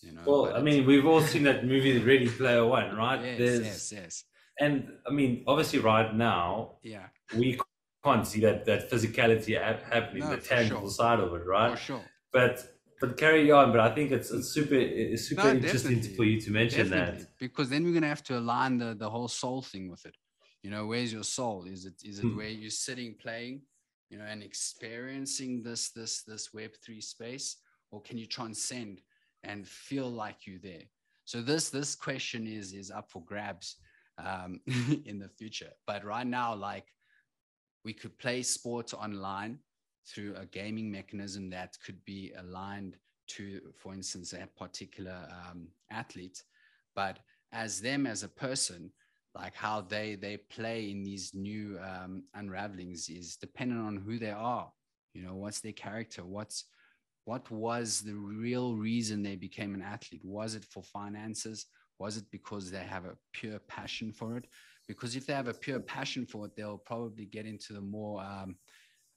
You 0.00 0.12
know, 0.12 0.22
well, 0.26 0.56
I 0.56 0.60
mean, 0.60 0.84
we've 0.84 1.06
all 1.06 1.20
seen 1.20 1.44
that 1.44 1.64
movie, 1.64 1.96
The 1.96 2.04
Ready 2.04 2.28
Player 2.28 2.66
One, 2.66 2.96
right? 2.96 3.22
Yes, 3.24 3.38
There's, 3.38 3.60
yes, 3.60 3.92
yes. 3.92 4.24
And 4.58 4.88
I 5.06 5.12
mean, 5.12 5.44
obviously, 5.46 5.78
right 5.78 6.12
now, 6.14 6.78
yeah, 6.82 7.06
we 7.36 7.60
can't 8.04 8.26
see 8.26 8.40
that 8.40 8.64
that 8.64 8.90
physicality 8.90 9.60
happening, 9.60 10.24
no, 10.24 10.30
the 10.30 10.42
tangible 10.42 10.82
sure. 10.82 10.90
side 10.90 11.20
of 11.20 11.32
it, 11.34 11.46
right? 11.46 11.72
For 11.72 11.76
sure. 11.76 12.04
But 12.32 12.64
but 13.00 13.16
carry 13.16 13.50
on. 13.50 13.72
But 13.72 13.80
I 13.80 13.94
think 13.94 14.10
it's, 14.12 14.30
it's 14.30 14.48
super 14.48 14.74
it's 14.74 15.28
super 15.28 15.44
no, 15.44 15.50
interesting 15.50 15.96
definitely. 15.96 16.16
for 16.16 16.24
you 16.24 16.40
to 16.40 16.50
mention 16.50 16.90
definitely. 16.90 17.20
that 17.20 17.38
because 17.38 17.68
then 17.68 17.84
we're 17.84 17.94
gonna 17.94 18.08
have 18.08 18.24
to 18.24 18.38
align 18.38 18.78
the 18.78 18.94
the 18.94 19.10
whole 19.10 19.28
soul 19.28 19.62
thing 19.62 19.90
with 19.90 20.04
it. 20.06 20.16
You 20.62 20.70
know, 20.70 20.86
where's 20.86 21.12
your 21.12 21.24
soul? 21.24 21.64
Is 21.64 21.84
it 21.84 21.94
is 22.04 22.18
it 22.18 22.22
hmm. 22.22 22.36
where 22.36 22.48
you're 22.48 22.70
sitting 22.70 23.14
playing, 23.20 23.62
you 24.12 24.18
know, 24.18 24.24
and 24.24 24.42
experiencing 24.42 25.62
this 25.62 25.90
this 25.90 26.22
this 26.22 26.52
Web 26.52 26.72
three 26.84 27.00
space, 27.00 27.56
or 27.90 28.02
can 28.02 28.18
you 28.18 28.26
transcend 28.26 29.00
and 29.42 29.66
feel 29.66 30.08
like 30.08 30.46
you're 30.46 30.60
there? 30.62 30.84
So 31.24 31.40
this 31.40 31.70
this 31.70 31.94
question 31.94 32.46
is 32.46 32.74
is 32.74 32.90
up 32.90 33.10
for 33.10 33.24
grabs 33.24 33.76
um, 34.18 34.60
in 35.06 35.18
the 35.18 35.30
future. 35.30 35.70
But 35.86 36.04
right 36.04 36.26
now, 36.26 36.54
like 36.54 36.84
we 37.86 37.94
could 37.94 38.18
play 38.18 38.42
sports 38.42 38.92
online 38.92 39.58
through 40.06 40.34
a 40.36 40.44
gaming 40.44 40.90
mechanism 40.90 41.48
that 41.50 41.78
could 41.84 42.04
be 42.04 42.32
aligned 42.38 42.96
to, 43.28 43.62
for 43.78 43.94
instance, 43.94 44.34
a 44.34 44.46
particular 44.58 45.26
um, 45.30 45.68
athlete. 45.90 46.42
But 46.94 47.20
as 47.52 47.80
them 47.80 48.06
as 48.06 48.24
a 48.24 48.28
person, 48.28 48.92
like 49.34 49.54
how 49.54 49.80
they 49.80 50.14
they 50.14 50.36
play 50.36 50.90
in 50.90 51.02
these 51.02 51.32
new 51.34 51.78
um, 51.80 52.24
unravelings 52.36 53.08
is 53.08 53.36
dependent 53.36 53.80
on 53.80 53.96
who 53.96 54.18
they 54.18 54.30
are. 54.30 54.70
You 55.14 55.22
know, 55.22 55.34
what's 55.34 55.60
their 55.60 55.72
character? 55.72 56.24
What's 56.24 56.64
what 57.24 57.50
was 57.50 58.00
the 58.00 58.14
real 58.14 58.74
reason 58.74 59.22
they 59.22 59.36
became 59.36 59.74
an 59.74 59.82
athlete? 59.82 60.24
Was 60.24 60.54
it 60.54 60.64
for 60.64 60.82
finances? 60.82 61.66
Was 61.98 62.16
it 62.16 62.24
because 62.30 62.70
they 62.70 62.78
have 62.84 63.04
a 63.04 63.16
pure 63.32 63.60
passion 63.60 64.12
for 64.12 64.36
it? 64.36 64.46
Because 64.88 65.14
if 65.14 65.26
they 65.26 65.32
have 65.32 65.48
a 65.48 65.54
pure 65.54 65.78
passion 65.80 66.26
for 66.26 66.46
it, 66.46 66.56
they'll 66.56 66.78
probably 66.78 67.26
get 67.26 67.46
into 67.46 67.72
the 67.72 67.80
more 67.80 68.20
um, 68.20 68.56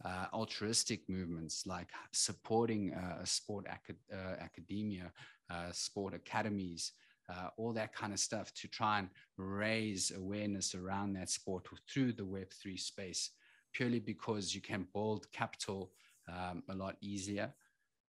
uh, 0.03 0.25
altruistic 0.33 1.01
movements 1.09 1.65
like 1.65 1.87
supporting 2.11 2.93
uh, 2.93 3.23
sport 3.23 3.65
acad- 3.67 3.97
uh, 4.13 4.35
academia, 4.39 5.11
uh, 5.49 5.71
sport 5.71 6.13
academies, 6.13 6.91
uh, 7.29 7.49
all 7.57 7.73
that 7.73 7.93
kind 7.93 8.13
of 8.13 8.19
stuff 8.19 8.53
to 8.53 8.67
try 8.67 8.99
and 8.99 9.09
raise 9.37 10.11
awareness 10.15 10.75
around 10.75 11.13
that 11.13 11.29
sport 11.29 11.67
through 11.91 12.13
the 12.13 12.23
Web3 12.23 12.79
space, 12.79 13.31
purely 13.73 13.99
because 13.99 14.53
you 14.53 14.61
can 14.61 14.87
build 14.93 15.31
capital 15.31 15.91
um, 16.29 16.63
a 16.69 16.75
lot 16.75 16.95
easier, 17.01 17.53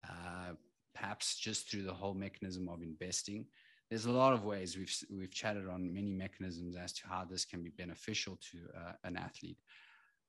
uh, 0.08 0.52
perhaps 0.94 1.36
just 1.36 1.70
through 1.70 1.82
the 1.82 1.92
whole 1.92 2.14
mechanism 2.14 2.68
of 2.68 2.82
investing. 2.82 3.46
There's 3.88 4.06
a 4.06 4.12
lot 4.12 4.32
of 4.32 4.44
ways 4.44 4.76
we've, 4.76 4.94
we've 5.10 5.30
chatted 5.30 5.68
on 5.68 5.92
many 5.92 6.12
mechanisms 6.12 6.76
as 6.76 6.92
to 6.94 7.08
how 7.08 7.24
this 7.24 7.44
can 7.44 7.62
be 7.62 7.70
beneficial 7.70 8.38
to 8.50 8.58
an 9.04 9.16
athlete. 9.16 9.58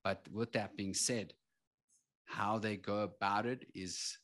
But 0.04 0.22
with 0.32 0.52
that 0.52 0.76
being 0.76 0.94
said, 0.94 1.32
how 2.26 2.58
they 2.58 2.76
go 2.76 3.00
about 3.00 3.46
it 3.46 3.66
is 3.74 4.16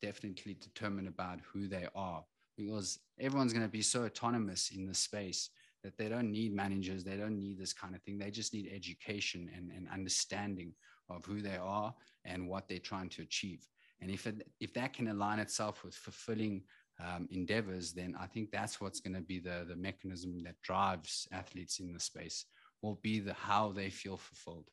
definitely 0.00 0.54
determined 0.54 1.08
about 1.08 1.40
who 1.52 1.68
they 1.68 1.86
are 1.94 2.24
because 2.58 2.98
everyone's 3.18 3.52
going 3.52 3.64
to 3.64 3.72
be 3.72 3.82
so 3.82 4.04
autonomous 4.04 4.70
in 4.74 4.86
this 4.86 4.98
space 4.98 5.50
that 5.82 5.96
they 5.96 6.08
don't 6.08 6.30
need 6.30 6.52
managers 6.52 7.04
they 7.04 7.16
don't 7.16 7.38
need 7.38 7.58
this 7.58 7.72
kind 7.72 7.94
of 7.94 8.02
thing. 8.02 8.18
They 8.18 8.32
just 8.32 8.52
need 8.52 8.70
education 8.74 9.48
and, 9.56 9.70
and 9.70 9.88
understanding 9.88 10.74
of 11.08 11.24
who 11.24 11.40
they 11.40 11.56
are 11.56 11.94
and 12.24 12.48
what 12.48 12.68
they're 12.68 12.78
trying 12.78 13.08
to 13.10 13.22
achieve. 13.22 13.66
And 14.00 14.10
if 14.10 14.26
it, 14.26 14.46
if 14.60 14.74
that 14.74 14.92
can 14.92 15.08
align 15.08 15.38
itself 15.38 15.84
with 15.84 15.94
fulfilling 15.94 16.62
um, 17.00 17.28
endeavors 17.30 17.92
then 17.92 18.16
i 18.18 18.26
think 18.26 18.50
that's 18.50 18.80
what's 18.80 18.98
going 18.98 19.14
to 19.14 19.20
be 19.20 19.38
the 19.38 19.64
the 19.68 19.76
mechanism 19.76 20.42
that 20.42 20.60
drives 20.62 21.28
athletes 21.30 21.78
in 21.78 21.92
the 21.92 22.00
space 22.00 22.46
will 22.82 22.98
be 23.02 23.20
the 23.20 23.34
how 23.34 23.72
they 23.72 23.90
feel 23.90 24.16
fulfilled. 24.16 24.70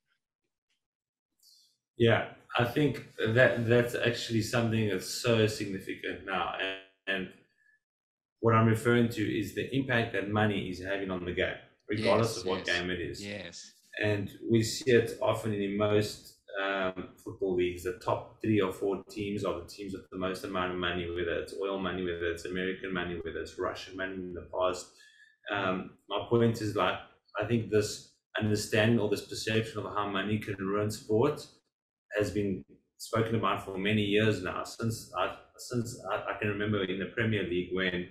Yeah, 1.98 2.30
I 2.58 2.66
think 2.66 3.06
that 3.26 3.68
that's 3.68 3.96
actually 3.96 4.42
something 4.42 4.90
that's 4.90 5.08
so 5.08 5.48
significant 5.48 6.26
now, 6.26 6.56
and, 6.60 6.78
and 7.08 7.30
what 8.46 8.54
I'm 8.54 8.68
referring 8.68 9.10
to 9.10 9.24
is 9.24 9.56
the 9.56 9.76
impact 9.76 10.14
that 10.14 10.30
money 10.30 10.70
is 10.70 10.80
having 10.80 11.10
on 11.10 11.26
the 11.26 11.34
game, 11.34 11.56
regardless 11.90 12.36
yes, 12.36 12.38
of 12.38 12.46
what 12.46 12.68
yes, 12.68 12.78
game 12.78 12.92
it 12.92 13.02
is. 13.02 13.26
Yes. 13.26 13.72
And 14.00 14.30
we 14.52 14.62
see 14.62 14.92
it 14.92 15.18
often 15.20 15.52
in 15.52 15.76
most 15.76 16.42
um, 16.64 17.08
football 17.24 17.56
leagues. 17.56 17.82
The 17.86 17.94
top 17.94 18.40
three 18.44 18.62
or 18.62 18.72
four 18.72 19.04
teams 19.10 19.46
are 19.46 19.60
the 19.60 19.66
teams 19.68 19.94
with 19.94 20.08
the 20.12 20.20
most 20.20 20.44
amount 20.44 20.74
of 20.74 20.78
money, 20.78 21.10
whether 21.10 21.40
it's 21.40 21.56
oil 21.60 21.80
money, 21.80 22.04
whether 22.04 22.28
it's 22.28 22.46
American 22.46 22.94
money, 22.94 23.20
whether 23.26 23.40
it's 23.40 23.58
Russian 23.58 23.98
money 23.98 24.14
in 24.14 24.36
the 24.36 24.48
past. 24.54 24.92
Um, 25.52 25.98
my 26.08 26.28
point 26.30 26.62
is 26.62 26.76
like 26.76 27.00
I 27.42 27.46
think 27.48 27.72
this 27.72 28.12
understanding 28.40 29.00
or 29.00 29.10
this 29.10 29.26
perception 29.26 29.80
of 29.80 29.86
how 29.86 30.08
money 30.08 30.38
can 30.38 30.58
ruin 30.60 30.92
sport 30.92 31.44
has 32.16 32.30
been 32.30 32.64
spoken 33.00 33.34
about 33.34 33.66
for 33.66 33.76
many 33.76 34.04
years 34.04 34.44
now. 34.44 34.64
Since 34.64 35.12
I 35.18 35.36
since 35.58 36.00
I, 36.12 36.36
I 36.36 36.38
can 36.40 36.50
remember 36.50 36.84
in 36.84 37.00
the 37.00 37.08
Premier 37.08 37.42
League 37.42 37.70
when 37.74 38.08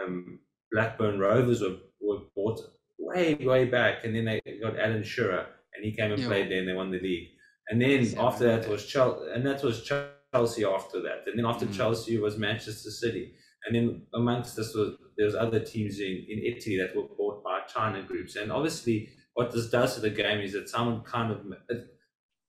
um, 0.00 0.38
Blackburn 0.70 1.18
Rovers 1.18 1.60
were, 1.60 1.76
were 2.00 2.20
bought 2.34 2.60
way 2.98 3.34
way 3.34 3.64
back, 3.64 4.04
and 4.04 4.14
then 4.14 4.24
they 4.24 4.40
got 4.62 4.78
Alan 4.78 5.02
Shearer, 5.02 5.46
and 5.74 5.84
he 5.84 5.92
came 5.92 6.12
and 6.12 6.20
yeah. 6.20 6.28
played 6.28 6.50
there, 6.50 6.58
and 6.60 6.68
they 6.68 6.74
won 6.74 6.90
the 6.90 7.00
league. 7.00 7.28
And 7.68 7.80
then 7.80 8.02
yes, 8.02 8.14
after 8.14 8.44
that 8.46 8.68
was 8.68 8.86
Chelsea, 8.86 9.30
and 9.32 9.46
that 9.46 9.62
was 9.62 9.82
Chelsea 9.82 10.64
after 10.64 11.00
that. 11.02 11.24
And 11.26 11.38
then 11.38 11.46
after 11.46 11.66
mm. 11.66 11.76
Chelsea 11.76 12.18
was 12.18 12.38
Manchester 12.38 12.90
City. 12.90 13.34
And 13.64 13.76
then 13.76 14.02
amongst 14.14 14.56
this 14.56 14.74
was 14.74 14.96
there's 15.16 15.34
other 15.34 15.60
teams 15.60 16.00
in, 16.00 16.26
in 16.28 16.42
Italy 16.44 16.78
that 16.78 16.96
were 16.96 17.06
bought 17.16 17.44
by 17.44 17.60
China 17.72 18.02
groups. 18.02 18.34
And 18.36 18.50
obviously 18.50 19.08
what 19.34 19.52
this 19.52 19.70
does 19.70 19.94
to 19.94 20.00
the 20.00 20.10
game 20.10 20.40
is 20.40 20.52
that 20.52 20.68
someone 20.68 21.02
kind 21.02 21.32
of 21.32 21.40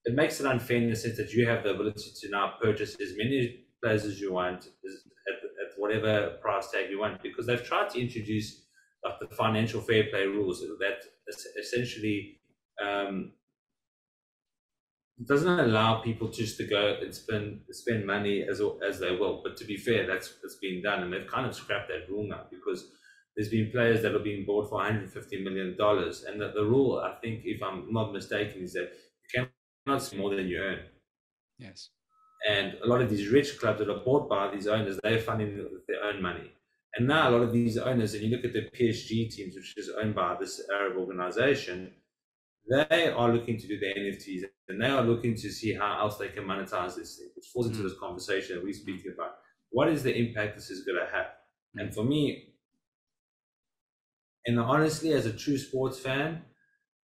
it 0.04 0.14
makes 0.14 0.40
it 0.40 0.46
unfair 0.46 0.78
in 0.78 0.90
the 0.90 0.96
sense 0.96 1.16
that 1.16 1.32
you 1.32 1.46
have 1.46 1.62
the 1.62 1.70
ability 1.70 2.10
to 2.20 2.28
now 2.30 2.54
purchase 2.60 2.96
as 3.00 3.16
many 3.16 3.64
players 3.82 4.04
as 4.04 4.20
you 4.20 4.32
want 4.32 4.58
as, 4.58 5.04
whatever 5.84 6.38
price 6.40 6.70
tag 6.70 6.90
you 6.90 6.98
want 6.98 7.22
because 7.22 7.46
they've 7.46 7.64
tried 7.72 7.90
to 7.90 8.00
introduce 8.00 8.48
like 9.04 9.18
the 9.20 9.28
financial 9.36 9.80
fair 9.80 10.04
play 10.10 10.26
rules 10.26 10.60
that 10.60 10.98
essentially 11.58 12.40
um, 12.82 13.32
doesn't 15.24 15.60
allow 15.60 16.00
people 16.00 16.28
just 16.28 16.56
to 16.58 16.66
go 16.66 16.98
and 17.00 17.14
spend 17.14 17.62
spend 17.70 18.06
money 18.06 18.42
as 18.42 18.60
as 18.86 18.98
they 18.98 19.14
will. 19.14 19.42
But 19.44 19.56
to 19.58 19.64
be 19.64 19.76
fair, 19.76 20.06
that's 20.06 20.28
that's 20.42 20.58
been 20.60 20.82
done, 20.82 21.02
and 21.02 21.12
they've 21.12 21.26
kind 21.26 21.46
of 21.46 21.54
scrapped 21.54 21.88
that 21.88 22.08
rule 22.10 22.26
now 22.26 22.46
because 22.50 22.90
there's 23.36 23.48
been 23.48 23.70
players 23.70 24.02
that 24.02 24.14
are 24.14 24.26
being 24.30 24.44
bought 24.44 24.68
for 24.68 24.76
150 24.76 25.44
million 25.44 25.76
dollars, 25.76 26.24
and 26.24 26.40
that 26.40 26.54
the 26.54 26.64
rule, 26.64 26.98
I 26.98 27.14
think, 27.20 27.42
if 27.44 27.62
I'm 27.62 27.92
not 27.92 28.12
mistaken, 28.12 28.62
is 28.62 28.72
that 28.72 28.90
you 29.22 29.28
can 29.34 29.50
not 29.86 30.16
more 30.16 30.34
than 30.34 30.48
you 30.48 30.58
earn. 30.58 30.80
Yes. 31.58 31.90
And 32.48 32.74
a 32.82 32.86
lot 32.86 33.00
of 33.00 33.08
these 33.08 33.28
rich 33.28 33.58
clubs 33.58 33.78
that 33.78 33.88
are 33.88 34.04
bought 34.04 34.28
by 34.28 34.50
these 34.50 34.66
owners, 34.66 34.98
they're 35.02 35.20
funding 35.20 35.56
with 35.56 35.86
their 35.86 36.04
own 36.04 36.20
money. 36.20 36.52
And 36.96 37.08
now 37.08 37.28
a 37.28 37.32
lot 37.32 37.42
of 37.42 37.52
these 37.52 37.76
owners, 37.78 38.14
and 38.14 38.22
you 38.22 38.36
look 38.36 38.44
at 38.44 38.52
the 38.52 38.68
PSG 38.76 39.30
teams, 39.34 39.56
which 39.56 39.74
is 39.76 39.90
owned 40.00 40.14
by 40.14 40.36
this 40.38 40.62
Arab 40.72 40.98
organization, 40.98 41.92
they 42.68 43.08
are 43.08 43.32
looking 43.32 43.58
to 43.58 43.66
do 43.66 43.78
the 43.78 43.86
NFTs 43.86 44.42
and 44.68 44.80
they 44.80 44.88
are 44.88 45.02
looking 45.02 45.34
to 45.34 45.50
see 45.50 45.74
how 45.74 45.98
else 46.00 46.16
they 46.16 46.28
can 46.28 46.44
monetize 46.44 46.96
this 46.96 47.16
thing, 47.18 47.28
which 47.34 47.46
falls 47.52 47.66
into 47.66 47.80
mm. 47.80 47.84
this 47.84 47.98
conversation 47.98 48.56
that 48.56 48.64
we're 48.64 48.72
speaking 48.72 49.12
about. 49.14 49.32
What 49.70 49.88
is 49.88 50.02
the 50.02 50.16
impact 50.16 50.54
this 50.54 50.70
is 50.70 50.84
going 50.84 50.98
to 50.98 51.12
have? 51.12 51.26
Mm. 51.76 51.82
And 51.82 51.94
for 51.94 52.04
me, 52.04 52.54
and 54.46 54.58
honestly, 54.60 55.12
as 55.12 55.26
a 55.26 55.32
true 55.32 55.58
sports 55.58 55.98
fan, 55.98 56.42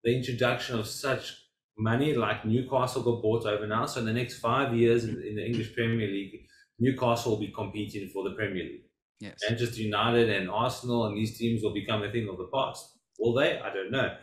the 0.05 0.17
introduction 0.17 0.79
of 0.79 0.87
such 0.87 1.37
money 1.79 2.15
like 2.15 2.45
Newcastle 2.45 3.03
got 3.03 3.23
bought 3.23 3.47
over 3.47 3.67
now. 3.67 3.87
So 3.87 4.01
in 4.01 4.07
the 4.07 4.13
next 4.13 4.39
five 4.39 4.75
years 4.75 5.05
in, 5.05 5.11
in 5.23 5.37
the 5.37 5.45
English 5.45 5.75
Premier 5.75 6.07
League, 6.07 6.47
Newcastle 6.79 7.33
will 7.33 7.41
be 7.41 7.53
competing 7.53 8.09
for 8.09 8.29
the 8.29 8.35
Premier 8.35 8.65
League. 8.65 8.85
Yes. 9.21 9.39
Manchester 9.49 9.83
United 9.83 10.31
and 10.31 10.51
Arsenal 10.51 11.07
and 11.07 11.17
these 11.17 11.37
teams 11.37 11.63
will 11.63 11.75
become 11.75 12.03
a 12.03 12.11
thing 12.11 12.29
of 12.29 12.39
the 12.39 12.49
past. 12.53 12.99
Will 13.19 13.35
they? 13.35 13.61
I 13.61 13.73
don't 13.73 13.91
know. 13.91 14.17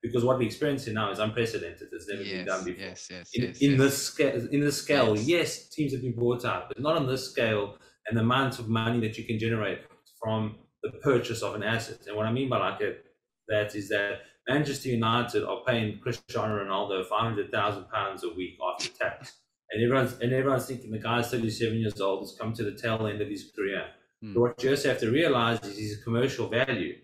Because 0.00 0.24
what 0.24 0.38
we're 0.38 0.44
experiencing 0.46 0.94
now 0.94 1.10
is 1.10 1.18
unprecedented. 1.18 1.88
It's 1.90 2.08
never 2.08 2.22
yes, 2.22 2.32
been 2.32 2.46
done 2.46 2.64
before. 2.64 2.84
Yes, 2.84 3.08
yes, 3.10 3.30
in, 3.34 3.42
yes, 3.42 3.58
in 3.58 3.70
yes. 3.72 3.80
this 3.80 4.02
scale, 4.02 4.48
in 4.52 4.60
the 4.60 4.70
scale, 4.70 5.16
yes. 5.16 5.26
yes, 5.26 5.68
teams 5.70 5.92
have 5.92 6.02
been 6.02 6.14
bought 6.14 6.44
out, 6.44 6.68
but 6.68 6.80
not 6.80 6.96
on 6.96 7.08
this 7.08 7.28
scale 7.28 7.78
and 8.06 8.16
the 8.16 8.22
amount 8.22 8.60
of 8.60 8.68
money 8.68 9.00
that 9.00 9.18
you 9.18 9.24
can 9.24 9.40
generate 9.40 9.80
from 10.22 10.56
the 10.84 10.90
purchase 11.02 11.42
of 11.42 11.56
an 11.56 11.64
asset. 11.64 11.98
And 12.06 12.16
what 12.16 12.26
I 12.26 12.32
mean 12.32 12.48
by 12.48 12.58
like 12.58 12.80
it, 12.80 13.06
that 13.48 13.74
is 13.74 13.88
that 13.88 14.20
Manchester 14.48 14.88
United 14.88 15.44
are 15.44 15.62
paying 15.66 15.98
Cristiano 16.00 16.64
Ronaldo 16.64 17.04
five 17.06 17.20
hundred 17.20 17.50
thousand 17.52 17.88
pounds 17.90 18.24
a 18.24 18.30
week 18.34 18.58
after 18.66 18.88
tax. 18.88 19.36
and 19.70 19.82
everyone's 19.84 20.14
and 20.20 20.32
everyone's 20.32 20.66
thinking 20.66 20.90
the 20.90 20.98
guy's 20.98 21.30
37 21.30 21.76
years 21.78 22.00
old, 22.00 22.20
has 22.22 22.34
come 22.40 22.52
to 22.54 22.64
the 22.64 22.72
tail 22.72 23.06
end 23.06 23.20
of 23.20 23.28
his 23.28 23.50
career. 23.54 23.84
Mm. 24.24 24.34
But 24.34 24.40
what 24.40 24.62
you 24.62 24.70
also 24.70 24.88
have 24.88 25.00
to 25.00 25.10
realize 25.10 25.60
is 25.64 25.78
his 25.78 26.02
commercial 26.02 26.48
value. 26.48 26.96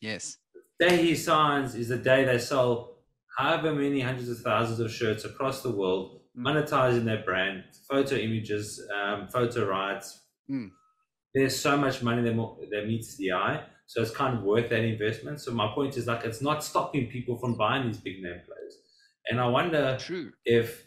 Yes. 0.00 0.38
The 0.78 0.88
day 0.88 0.96
he 1.02 1.14
signs 1.14 1.74
is 1.74 1.88
the 1.88 1.98
day 1.98 2.24
they 2.24 2.38
sell 2.38 2.96
however 3.38 3.74
many 3.74 4.00
hundreds 4.00 4.28
of 4.30 4.38
thousands 4.38 4.80
of 4.80 4.90
shirts 4.90 5.24
across 5.24 5.62
the 5.62 5.70
world, 5.70 6.22
Mm. 6.38 6.42
monetizing 6.46 7.04
their 7.04 7.22
brand, 7.24 7.64
photo 7.88 8.14
images, 8.16 8.66
um, 8.94 9.26
photo 9.28 9.66
rights. 9.66 10.20
Mm. 10.50 10.70
There's 11.34 11.58
so 11.58 11.76
much 11.78 12.02
money 12.02 12.22
that, 12.22 12.36
that 12.72 12.86
meets 12.86 13.16
the 13.16 13.32
eye. 13.32 13.62
So 13.86 14.02
it's 14.02 14.10
kind 14.10 14.36
of 14.36 14.42
worth 14.42 14.68
that 14.70 14.82
investment. 14.82 15.40
So 15.40 15.52
my 15.52 15.72
point 15.72 15.96
is 15.96 16.06
like 16.06 16.24
it's 16.24 16.42
not 16.42 16.64
stopping 16.64 17.06
people 17.06 17.38
from 17.38 17.56
buying 17.56 17.86
these 17.86 17.98
big 17.98 18.22
name 18.22 18.40
players. 18.44 18.78
And 19.28 19.40
I 19.40 19.46
wonder 19.46 19.96
True. 19.98 20.32
if 20.44 20.86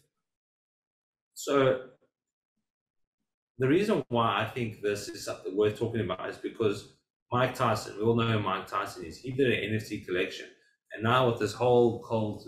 so 1.33 1.81
the 3.59 3.67
reason 3.67 4.03
why 4.09 4.41
I 4.41 4.45
think 4.45 4.81
this 4.81 5.09
is 5.09 5.23
something 5.23 5.55
worth 5.55 5.77
talking 5.77 6.01
about 6.01 6.29
is 6.29 6.37
because 6.37 6.93
Mike 7.31 7.53
Tyson, 7.53 7.95
we 7.97 8.03
all 8.03 8.15
know 8.15 8.27
who 8.27 8.39
Mike 8.39 8.67
Tyson 8.67 9.05
is. 9.05 9.17
He 9.17 9.31
did 9.31 9.47
an 9.47 9.73
NFT 9.73 10.05
collection, 10.05 10.47
and 10.93 11.03
now 11.03 11.29
with 11.29 11.39
this 11.39 11.53
whole 11.53 12.01
cold, 12.01 12.47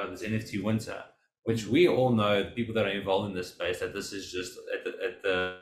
uh, 0.00 0.10
this 0.10 0.22
NFT 0.22 0.62
winter, 0.62 1.02
which 1.44 1.66
we 1.66 1.86
all 1.88 2.10
know, 2.10 2.42
the 2.42 2.50
people 2.50 2.74
that 2.74 2.86
are 2.86 2.90
involved 2.90 3.28
in 3.28 3.36
this 3.36 3.50
space, 3.50 3.80
that 3.80 3.94
this 3.94 4.12
is 4.12 4.32
just 4.32 4.52
at 4.74 4.84
the 4.84 4.90
at 5.04 5.22
the. 5.22 5.58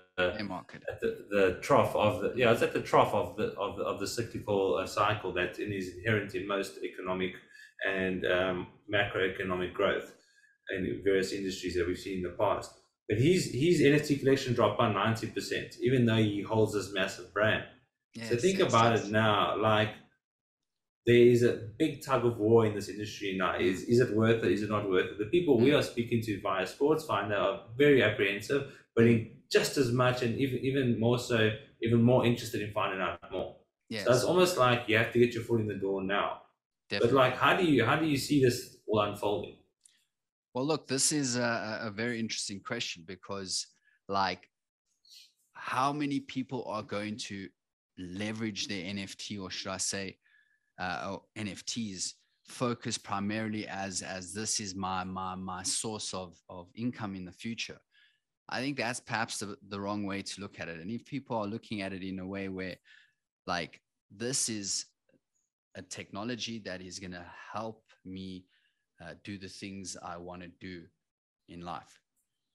At 0.88 1.00
the, 1.00 1.26
the 1.30 1.59
trough 1.61 1.94
of 1.97 2.23
the 2.23 2.33
yeah, 2.37 2.52
it's 2.52 2.62
at 2.62 2.73
the 2.73 2.80
trough 2.83 3.12
of 3.14 3.37
the 3.37 3.49
of 3.59 3.76
the, 3.76 3.83
of 3.85 3.99
the 4.00 4.06
cyclical 4.06 4.76
uh, 4.76 4.87
cycle 4.87 5.33
that 5.33 5.59
is 5.59 5.94
inherent 5.97 6.35
in 6.35 6.47
most 6.47 6.78
economic 6.85 7.33
and 7.88 8.25
um, 8.26 8.66
macroeconomic 8.92 9.73
growth 9.75 10.12
in 10.76 11.00
various 11.04 11.33
industries 11.33 11.75
that 11.75 11.87
we've 11.87 11.99
seen 11.99 12.18
in 12.18 12.23
the 12.23 12.37
past. 12.38 12.71
But 13.09 13.18
his 13.18 13.47
his 13.52 13.80
NFT 13.83 14.21
collection 14.21 14.54
dropped 14.54 14.78
by 14.78 14.92
ninety 14.92 15.26
percent, 15.26 15.76
even 15.83 16.06
though 16.06 16.16
he 16.16 16.42
holds 16.42 16.75
this 16.75 16.92
massive 16.94 17.33
brand. 17.35 17.64
so 18.16 18.37
think 18.37 18.59
yes, 18.61 18.68
about 18.73 18.92
yes. 18.92 19.06
it 19.06 19.11
now, 19.11 19.56
like 19.61 19.90
there 21.06 21.16
is 21.16 21.42
a 21.42 21.68
big 21.78 22.02
tug 22.04 22.25
of 22.25 22.38
war 22.38 22.64
in 22.64 22.75
this 22.75 22.88
industry 22.88 23.37
now. 23.37 23.59
Is 23.59 23.83
is 23.83 24.00
it 24.00 24.14
worth 24.16 24.42
it? 24.44 24.52
Is 24.52 24.62
it 24.62 24.71
not 24.71 24.88
worth 24.88 25.11
it? 25.12 25.18
The 25.18 25.26
people 25.26 25.59
we 25.59 25.71
Mm. 25.71 25.78
are 25.78 25.83
speaking 25.83 26.23
to 26.23 26.40
via 26.40 26.66
Sports 26.66 27.04
Finder 27.04 27.35
are 27.37 27.61
very 27.76 28.02
apprehensive, 28.02 28.73
but 28.97 29.06
in 29.06 29.18
just 29.54 29.76
as 29.78 29.90
much 29.92 30.23
and 30.23 30.32
even 30.44 30.58
even 30.70 30.87
more 30.99 31.18
so, 31.18 31.38
even 31.87 32.02
more 32.02 32.26
interested 32.30 32.61
in 32.61 32.70
finding 32.73 33.00
out 33.00 33.18
more. 33.32 33.50
Yes, 33.88 34.04
So 34.04 34.12
it's 34.12 34.25
almost 34.25 34.58
like 34.58 34.78
you 34.88 34.96
have 35.02 35.12
to 35.12 35.18
get 35.18 35.34
your 35.34 35.44
foot 35.44 35.61
in 35.61 35.68
the 35.68 35.80
door 35.87 36.02
now. 36.02 36.28
definitely. 36.90 37.14
But 37.14 37.23
like, 37.23 37.37
how 37.44 37.52
do 37.56 37.64
you 37.64 37.84
how 37.84 37.96
do 38.02 38.06
you 38.06 38.16
see 38.16 38.38
this 38.46 38.58
all 38.87 39.00
unfolding? 39.08 39.56
Well, 40.54 40.66
look, 40.66 40.87
this 40.87 41.12
is 41.12 41.37
a, 41.37 41.80
a 41.88 41.90
very 41.90 42.18
interesting 42.25 42.61
question 42.61 43.04
because, 43.06 43.66
like, 44.08 44.42
how 45.54 45.92
many 45.92 46.20
people 46.20 46.64
are 46.75 46.82
going 46.82 47.16
to 47.28 47.49
leverage 47.99 48.68
their 48.68 48.84
NFT, 48.94 49.40
or 49.42 49.50
should 49.50 49.73
I 49.73 49.78
say, 49.78 50.18
uh, 50.78 51.16
NFTs, 51.37 52.12
focus 52.46 52.99
primarily 52.99 53.66
as 53.66 54.02
as 54.02 54.32
this 54.32 54.61
is 54.61 54.75
my 54.75 55.02
my 55.04 55.34
my 55.34 55.62
source 55.62 56.12
of 56.14 56.30
of 56.49 56.68
income 56.75 57.14
in 57.14 57.25
the 57.25 57.32
future? 57.44 57.80
I 58.49 58.61
think 58.61 58.77
that's 58.77 59.01
perhaps 59.01 59.39
the, 59.39 59.57
the 59.69 59.81
wrong 59.81 60.05
way 60.05 60.23
to 60.23 60.41
look 60.41 60.61
at 60.61 60.69
it. 60.69 60.81
And 60.81 60.91
if 60.91 61.05
people 61.05 61.37
are 61.37 61.47
looking 61.47 61.83
at 61.83 61.93
it 61.93 62.03
in 62.03 62.19
a 62.19 62.27
way 62.27 62.49
where, 62.49 62.77
like, 63.47 63.81
this 64.11 64.49
is 64.49 64.87
a 65.75 65.83
technology 65.83 66.61
that 66.61 66.81
is 66.81 66.99
going 66.99 67.13
to 67.13 67.25
help 67.53 67.83
me 68.05 68.45
uh, 69.03 69.15
do 69.25 69.39
the 69.39 69.49
things 69.49 69.97
I 70.03 70.17
want 70.19 70.43
to 70.43 70.49
do 70.61 70.83
in 71.49 71.63
life. 71.63 72.00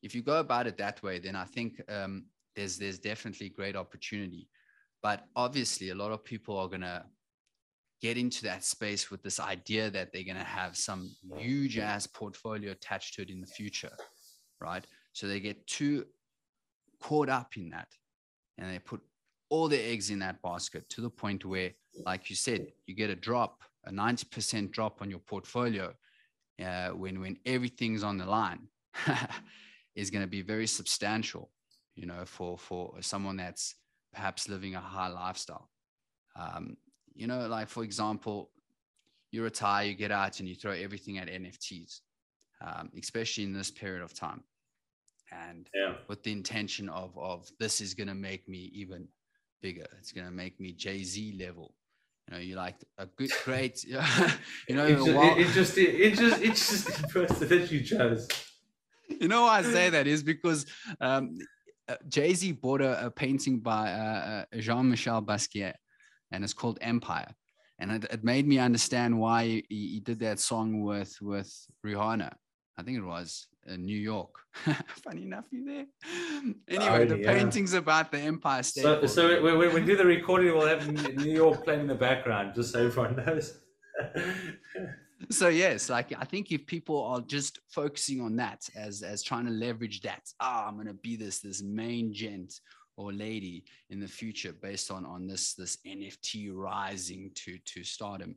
If 0.02 0.16
you 0.16 0.22
go 0.22 0.40
about 0.40 0.68
it 0.68 0.78
that 0.78 1.02
way, 1.04 1.20
then 1.20 1.36
I 1.36 1.46
think 1.46 1.82
um, 1.90 2.26
there's 2.56 2.78
there's 2.78 3.00
definitely 3.00 3.50
great 3.50 3.76
opportunity. 3.76 4.48
But 5.02 5.26
obviously, 5.36 5.90
a 5.90 5.96
lot 5.96 6.12
of 6.12 6.24
people 6.24 6.58
are 6.58 6.70
gonna 6.70 7.06
get 8.02 8.18
into 8.18 8.44
that 8.44 8.64
space 8.64 9.12
with 9.12 9.22
this 9.22 9.40
idea 9.40 9.90
that 9.90 10.14
they're 10.14 10.24
gonna 10.24 10.44
have 10.44 10.78
some 10.78 11.12
huge 11.38 11.78
ass 11.78 12.08
portfolio 12.08 12.72
attached 12.72 13.16
to 13.16 13.22
it 13.22 13.30
in 13.30 13.42
the 13.42 13.48
future, 13.48 13.92
right? 14.62 14.86
So 15.14 15.28
they 15.28 15.40
get 15.40 15.66
too 15.68 16.06
caught 17.02 17.30
up 17.30 17.58
in 17.58 17.70
that, 17.70 17.88
and 18.58 18.74
they 18.74 18.80
put 18.80 19.02
all 19.50 19.68
their 19.68 19.84
eggs 19.84 20.10
in 20.10 20.20
that 20.20 20.42
basket 20.42 20.88
to 20.90 21.02
the 21.02 21.10
point 21.10 21.44
where, 21.46 21.72
like 22.06 22.30
you 22.30 22.36
said, 22.36 22.68
you 22.86 22.94
get 22.94 23.10
a 23.10 23.16
drop, 23.16 23.64
a 23.86 23.92
90% 23.92 24.72
drop 24.72 25.02
on 25.02 25.10
your 25.10 25.20
portfolio 25.20 25.94
uh, 26.64 26.90
when 26.90 27.20
when 27.20 27.38
everything's 27.46 28.04
on 28.04 28.18
the 28.18 28.26
line 28.26 28.68
is 29.96 30.10
going 30.10 30.24
to 30.24 30.30
be 30.30 30.42
very 30.42 30.68
substantial 30.68 31.50
you 31.96 32.06
know 32.06 32.24
for 32.26 32.58
for 32.58 32.96
someone 33.02 33.38
that's 33.38 33.76
perhaps 34.14 34.50
living 34.50 34.76
a 34.76 34.80
high 34.80 35.08
lifestyle. 35.08 35.70
Um, 36.36 36.78
you 37.14 37.28
know 37.28 37.48
like 37.48 37.68
for 37.68 37.84
example 37.84 38.52
you 39.32 39.44
retire 39.44 39.86
you 39.86 39.94
get 39.94 40.12
out 40.12 40.40
and 40.40 40.48
you 40.48 40.56
throw 40.56 40.72
everything 40.72 41.18
at 41.18 41.28
nfts 41.28 42.00
um, 42.62 42.90
especially 42.98 43.44
in 43.44 43.54
this 43.54 43.70
period 43.70 44.02
of 44.02 44.14
time 44.14 44.44
and 45.32 45.70
Yeah. 45.74 45.96
with 46.08 46.24
the 46.24 46.32
intention 46.32 46.90
of 46.90 47.18
of 47.18 47.48
this 47.60 47.82
is 47.82 47.94
going 47.94 48.08
to 48.08 48.16
make 48.16 48.48
me 48.48 48.72
even 48.74 49.08
bigger 49.62 49.86
it's 50.00 50.12
going 50.12 50.26
to 50.28 50.34
make 50.34 50.60
me 50.60 50.72
jay-z 50.72 51.36
level 51.38 51.76
you 52.28 52.34
know 52.34 52.40
you 52.42 52.56
like 52.56 52.76
a 52.98 53.06
good 53.06 53.32
great 53.46 53.84
you 54.70 54.76
know 54.76 54.86
Inter- 54.86 55.14
while- 55.16 55.38
interesting, 55.38 55.88
interesting, 55.88 56.44
interesting 56.44 57.10
person 57.10 57.48
that 57.50 57.72
you 57.72 57.82
chose. 57.84 58.28
you 59.22 59.28
know 59.28 59.44
why 59.44 59.60
I 59.60 59.64
say 59.64 59.90
that 59.90 60.08
is 60.08 60.24
because 60.24 60.66
um, 61.02 61.38
uh, 61.88 61.96
Jay 62.08 62.34
Z 62.36 62.52
bought 62.54 62.82
a, 62.82 63.08
a 63.08 63.12
painting 63.12 63.60
by 63.60 63.92
uh, 63.92 64.46
uh, 64.54 64.58
Jean 64.60 64.90
Michel 64.90 65.22
Basquiat, 65.24 65.74
and 66.32 66.44
it's 66.44 66.54
called 66.54 66.78
Empire. 66.82 67.32
And 67.80 67.92
it, 67.92 68.04
it 68.12 68.24
made 68.24 68.48
me 68.48 68.60
understand 68.60 69.18
why 69.20 69.46
he, 69.46 69.64
he 69.70 70.00
did 70.00 70.20
that 70.20 70.40
song 70.40 70.84
with 70.84 71.18
with 71.22 71.52
Rihanna. 71.84 72.32
I 72.78 72.84
think 72.84 72.98
it 73.00 73.04
was 73.16 73.48
New 73.78 73.98
York. 73.98 74.32
Funny 75.04 75.24
enough, 75.24 75.46
you 75.52 75.66
there. 75.66 75.86
Anyway, 76.68 77.06
the 77.06 77.20
yeah. 77.20 77.34
painting's 77.34 77.74
about 77.74 78.12
the 78.12 78.20
Empire 78.20 78.64
State. 78.64 78.82
So, 78.82 78.92
Building. 78.94 79.10
so 79.10 79.44
when, 79.44 79.58
when 79.58 79.74
we 79.74 79.86
do 79.86 79.96
the 79.96 80.06
recording, 80.18 80.54
we'll 80.56 80.68
have 80.68 80.88
New 81.18 81.32
York 81.32 81.64
playing 81.64 81.82
in 81.82 81.88
the 81.88 81.96
background, 81.96 82.56
just 82.56 82.74
so 82.74 82.86
everyone 82.86 83.16
knows. 83.16 83.60
so 85.30 85.50
yes 85.50 85.90
like 85.90 86.14
i 86.18 86.24
think 86.24 86.52
if 86.52 86.66
people 86.66 87.04
are 87.04 87.22
just 87.22 87.60
focusing 87.68 88.22
on 88.22 88.36
that 88.36 88.68
as 88.76 89.02
as 89.02 89.22
trying 89.22 89.46
to 89.46 89.52
leverage 89.52 90.02
that 90.02 90.22
ah 90.40 90.68
i'm 90.68 90.76
going 90.76 90.88
to 90.88 90.94
be 90.94 91.16
this 91.16 91.40
this 91.40 91.62
main 91.62 92.14
gent 92.14 92.62
or 92.96 93.12
lady 93.12 93.66
in 93.90 94.00
the 94.00 94.08
future 94.08 94.54
based 94.62 94.92
on 94.92 95.06
on 95.06 95.28
this 95.28 95.54
this 95.56 95.78
nft 95.86 96.52
rising 96.54 97.32
to 97.36 97.58
to 97.66 97.84
stardom 97.84 98.36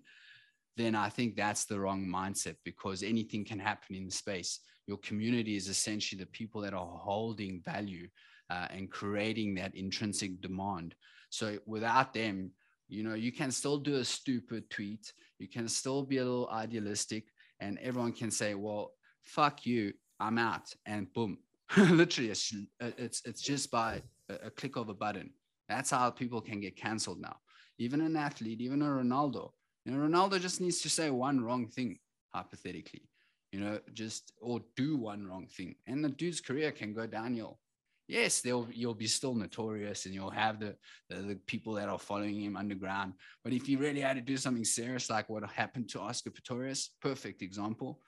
then 0.77 0.95
i 0.95 1.09
think 1.09 1.37
that's 1.37 1.67
the 1.67 1.79
wrong 1.79 2.05
mindset 2.05 2.57
because 2.65 3.03
anything 3.03 3.45
can 3.45 3.59
happen 3.59 3.95
in 3.95 4.07
the 4.07 4.11
space 4.13 4.61
your 4.87 4.99
community 4.99 5.57
is 5.57 5.69
essentially 5.69 6.19
the 6.19 6.31
people 6.31 6.61
that 6.61 6.75
are 6.75 6.99
holding 6.99 7.63
value 7.65 8.09
uh, 8.51 8.67
and 8.71 8.91
creating 8.91 9.55
that 9.55 9.75
intrinsic 9.75 10.41
demand. 10.41 10.95
So 11.31 11.59
without 11.67 12.13
them 12.13 12.53
you 12.89 13.03
know 13.03 13.15
you 13.15 13.33
can 13.33 13.51
still 13.51 13.79
do 13.79 13.95
a 13.95 14.05
stupid 14.05 14.69
tweet 14.69 15.15
you 15.39 15.49
can 15.49 15.67
still 15.67 16.03
be 16.03 16.19
a 16.19 16.25
little 16.25 16.51
idealistic 16.51 17.25
and 17.61 17.79
everyone 17.79 18.13
can 18.13 18.31
say 18.31 18.55
well 18.55 18.93
fuck 19.23 19.65
you 19.65 19.95
i'm 20.21 20.37
out 20.37 20.69
and 20.85 21.11
boom 21.15 21.39
literally 21.77 22.29
it's, 22.29 22.53
it's 22.81 23.23
it's 23.25 23.41
just 23.41 23.71
by 23.71 24.03
a, 24.29 24.51
click 24.51 24.77
of 24.77 24.89
a 24.89 24.95
button. 24.95 25.31
That's 25.69 25.91
how 25.91 26.11
people 26.11 26.41
can 26.41 26.61
get 26.61 26.77
canceled 26.77 27.21
now. 27.21 27.37
Even 27.79 28.01
an 28.01 28.17
athlete 28.17 28.61
even 28.61 28.83
a 28.83 28.87
ronaldo. 28.87 29.51
You 29.85 29.93
know 29.93 30.07
ronaldo 30.07 30.41
just 30.41 30.61
needs 30.61 30.81
to 30.83 30.91
say 30.91 31.11
one 31.11 31.43
wrong 31.43 31.67
thing 31.69 31.99
hypothetically 32.35 33.09
you 33.53 33.61
know 33.61 33.79
just 33.93 34.33
or 34.41 34.61
do 34.77 34.97
one 34.97 35.27
wrong 35.27 35.47
thing. 35.47 35.77
And 35.87 36.05
the 36.05 36.09
dude's 36.09 36.41
career 36.41 36.73
can 36.73 36.93
go 36.95 37.07
downhill. 37.07 37.59
Yes 38.09 38.41
they'll 38.41 38.67
you'll 38.73 38.95
be 38.95 39.07
still 39.07 39.35
notorious 39.35 40.07
and 40.07 40.15
you'll 40.15 40.31
have 40.31 40.59
the, 40.59 40.75
the 41.09 41.17
the 41.17 41.37
people 41.47 41.75
that 41.75 41.89
are 41.89 41.99
following 41.99 42.41
him 42.41 42.57
underground. 42.57 43.13
But 43.45 43.53
if 43.53 43.69
you 43.69 43.79
really 43.79 44.01
had 44.01 44.17
to 44.17 44.23
do 44.23 44.37
something 44.37 44.65
serious 44.65 45.09
like 45.11 45.29
what 45.29 45.49
happened 45.51 45.89
to 45.91 46.01
oscar 46.01 46.31
pistorius 46.31 46.89
perfect 47.01 47.43
example. 47.43 48.01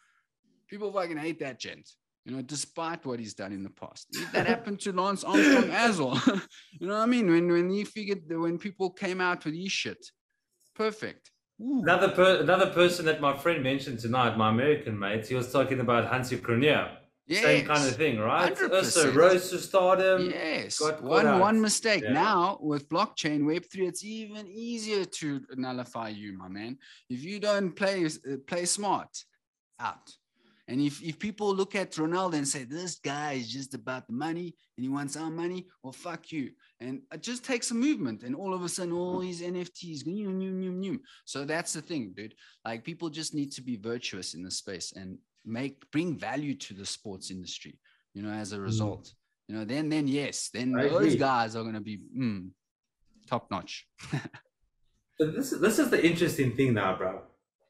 People 0.67 0.91
fucking 0.93 1.19
hate 1.19 1.39
that 1.41 1.61
gent 1.61 1.89
you 2.25 2.35
know 2.35 2.43
despite 2.43 3.05
what 3.05 3.21
he's 3.21 3.35
done 3.35 3.53
in 3.53 3.63
the 3.63 3.71
past. 3.71 4.09
That 4.33 4.47
happened 4.47 4.81
to 4.81 4.93
lance 4.93 5.25
armstrong 5.25 5.71
as 5.71 6.01
well 6.01 6.21
you 6.81 6.87
know 6.87 6.95
what 6.95 7.03
i 7.03 7.07
mean? 7.07 7.31
When 7.31 7.53
when 7.53 7.71
he 7.71 7.85
figured 7.85 8.29
that 8.29 8.39
when 8.39 8.59
people 8.59 8.91
came 8.91 9.21
out 9.21 9.45
with 9.45 9.55
his 9.55 9.71
shit 9.71 10.05
perfect 10.75 11.31
Ooh. 11.63 11.83
Another 11.83 12.09
per- 12.09 12.41
another 12.41 12.71
person 12.71 13.05
that 13.07 13.21
my 13.21 13.37
friend 13.37 13.63
mentioned 13.63 14.01
tonight, 14.01 14.37
my 14.37 14.51
American 14.51 14.99
mates, 14.99 15.29
he 15.29 15.35
was 15.35 15.53
talking 15.53 15.81
about 15.81 16.11
Hansi 16.11 16.37
Cronje. 16.39 16.97
Same 17.31 17.65
kind 17.65 17.89
of 17.89 17.97
thing, 17.97 18.19
right? 18.19 18.55
100%. 18.55 18.71
Also 18.71 19.13
rose 19.13 19.49
to 19.49 19.59
stardom. 19.59 20.29
Yes. 20.29 20.79
got 20.79 21.03
One 21.03 21.27
out. 21.27 21.41
one 21.41 21.59
mistake. 21.59 22.03
Yeah. 22.05 22.13
Now 22.13 22.59
with 22.61 22.87
blockchain 22.91 23.43
Web3, 23.45 23.89
it's 23.89 24.05
even 24.05 24.47
easier 24.47 25.07
to 25.07 25.41
nullify 25.57 26.09
you, 26.11 26.37
my 26.37 26.49
man. 26.49 26.77
If 27.09 27.25
you 27.25 27.41
don't 27.41 27.75
play 27.75 28.05
uh, 28.05 28.37
play 28.47 28.67
smart, 28.67 29.09
out. 29.81 30.13
And 30.69 30.81
if, 30.81 31.03
if 31.03 31.19
people 31.19 31.55
look 31.55 31.75
at 31.75 31.93
Ronaldo 31.93 32.35
and 32.35 32.49
say, 32.49 32.65
this 32.65 32.97
guy 32.97 33.33
is 33.33 33.53
just 33.53 33.75
about 33.75 34.07
the 34.07 34.15
money 34.15 34.55
and 34.77 34.85
he 34.85 34.89
wants 34.89 35.17
our 35.17 35.31
money, 35.31 35.67
well, 35.83 35.93
fuck 35.93 36.33
you. 36.33 36.51
And 36.85 37.01
it 37.13 37.23
just 37.23 37.45
takes 37.45 37.71
a 37.71 37.75
movement. 37.75 38.23
And 38.25 38.35
all 38.37 38.53
of 38.55 38.63
a 38.63 38.69
sudden, 38.69 38.93
all 38.93 39.19
these 39.19 39.41
NFTs, 39.43 40.07
new, 40.07 40.31
new, 40.31 40.53
new, 40.53 40.73
new. 40.73 41.01
So 41.25 41.45
that's 41.53 41.73
the 41.73 41.81
thing, 41.91 42.13
dude. 42.17 42.35
Like 42.65 42.85
people 42.85 43.09
just 43.21 43.35
need 43.35 43.51
to 43.53 43.63
be 43.63 43.77
virtuous 43.77 44.35
in 44.35 44.43
the 44.43 44.51
space 44.51 44.93
and 44.95 45.19
make 45.47 45.75
bring 45.91 46.11
value 46.19 46.55
to 46.67 46.75
the 46.75 46.87
sports 46.97 47.31
industry, 47.31 47.75
you 48.15 48.23
know, 48.23 48.31
as 48.43 48.53
a 48.53 48.59
Mm. 48.59 48.65
result. 48.71 49.05
You 49.49 49.57
know, 49.57 49.65
then 49.73 49.89
then 49.89 50.07
yes, 50.09 50.51
then 50.57 50.69
I 50.79 50.89
those 50.89 51.15
agree. 51.15 51.17
guys 51.17 51.57
are 51.57 51.65
gonna 51.65 51.81
be 51.93 51.97
mm, 52.25 52.51
top 53.27 53.51
notch. 53.51 53.87
But 55.19 55.35
this 55.37 55.51
this 55.51 55.79
is 55.79 55.89
the 55.91 56.05
interesting 56.11 56.55
thing 56.57 56.75
now, 56.75 56.97
bro. 56.97 57.23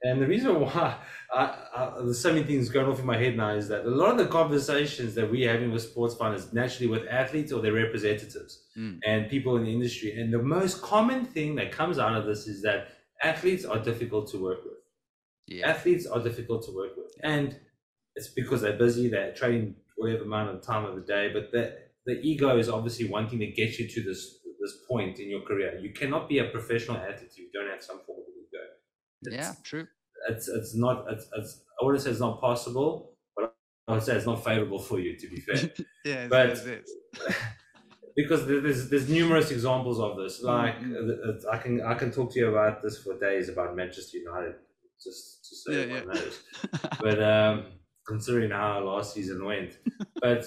And 0.05 0.21
the 0.23 0.27
reason 0.27 0.61
why 0.64 0.99
I, 1.33 1.43
I, 1.75 1.93
there's 1.99 2.21
so 2.21 2.33
many 2.33 2.45
things 2.45 2.69
going 2.69 2.87
off 2.90 3.01
in 3.01 3.07
my 3.07 3.17
head 3.19 3.37
now 3.37 3.51
is 3.51 3.67
that 3.69 3.85
a 3.85 3.90
lot 3.90 4.11
of 4.12 4.19
the 4.19 4.27
conversations 4.27 5.14
that 5.17 5.31
we're 5.31 5.51
having 5.51 5.73
with 5.73 5.83
sports 5.83 6.14
fans 6.14 6.45
is 6.45 6.53
naturally 6.53 6.88
with 6.95 7.05
athletes 7.09 7.53
or 7.53 7.61
their 7.62 7.73
representatives 7.85 8.61
Mm. 8.77 8.99
and 9.07 9.31
people 9.31 9.57
in 9.57 9.62
the 9.64 9.73
industry. 9.73 10.11
And 10.21 10.33
the 10.33 10.43
most 10.43 10.83
common 10.83 11.25
thing 11.25 11.55
that 11.57 11.71
comes 11.71 11.97
out 11.99 12.17
of 12.17 12.27
this 12.27 12.49
is 12.49 12.61
that 12.62 12.88
athletes 13.23 13.64
are 13.64 13.79
difficult 13.79 14.29
to 14.33 14.38
work 14.43 14.64
with. 14.64 14.81
Yeah. 15.47 15.69
Athletes 15.71 16.07
are 16.07 16.21
difficult 16.21 16.64
to 16.67 16.73
work 16.75 16.97
with, 16.97 17.12
and 17.23 17.57
it's 18.17 18.29
because 18.40 18.62
they're 18.62 18.77
busy. 18.87 19.09
They're 19.09 19.33
training 19.33 19.77
whatever 19.97 20.25
amount 20.25 20.49
of 20.57 20.61
time 20.62 20.85
of 20.85 20.97
the 20.97 21.03
day, 21.03 21.31
but 21.33 21.53
the 21.53 21.64
the 22.07 22.14
ego 22.31 22.59
is 22.59 22.69
obviously 22.69 23.07
one 23.09 23.29
thing 23.29 23.38
that 23.45 23.55
gets 23.55 23.79
you 23.79 23.87
to 23.87 24.03
this 24.03 24.21
this 24.61 24.75
point 24.90 25.21
in 25.21 25.29
your 25.31 25.43
career. 25.43 25.79
You 25.79 25.93
cannot 25.93 26.29
be 26.29 26.38
a 26.40 26.47
professional 26.57 26.97
athlete 26.97 27.31
if 27.31 27.38
you 27.38 27.49
don't 27.53 27.71
have 27.71 27.83
some 27.83 28.01
form. 28.07 28.24
It's, 29.27 29.35
Yeah, 29.37 29.53
true. 29.63 29.87
it's 30.29 30.49
it's 30.49 30.75
not 30.75 31.07
it's, 31.11 31.27
it's 31.37 31.63
I 31.81 31.85
wouldn't 31.85 32.03
say 32.03 32.11
it's 32.11 32.21
not 32.21 32.41
possible, 32.41 33.17
but 33.37 33.55
I 33.89 33.93
would 33.93 34.03
say 34.03 34.17
it's 34.17 34.27
not 34.27 34.45
favorable 34.45 34.79
for 34.79 34.99
you. 35.01 35.17
To 35.19 35.29
be 35.29 35.41
fair, 35.41 35.71
yeah, 36.05 36.29
but 36.29 36.59
because 38.17 38.47
there's 38.47 38.89
there's 38.91 39.09
numerous 39.09 39.51
examples 39.51 39.99
of 40.01 40.17
this. 40.17 40.43
Like 40.43 40.79
Mm, 40.81 40.95
uh, 40.95 41.49
uh, 41.49 41.53
I 41.55 41.59
can 41.59 41.81
I 41.83 41.95
can 41.95 42.11
talk 42.11 42.33
to 42.33 42.39
you 42.39 42.49
about 42.49 42.83
this 42.83 43.03
for 43.03 43.19
days 43.19 43.49
about 43.49 43.75
Manchester 43.77 44.19
United, 44.19 44.55
just 45.03 45.49
just 45.49 45.65
so 45.65 45.73
Yeah, 45.73 46.03
yeah. 46.05 46.89
But 47.01 47.23
um, 47.23 47.65
considering 48.07 48.51
how 48.51 48.81
last 48.85 49.15
season 49.15 49.45
went, 49.45 49.79
but 50.21 50.45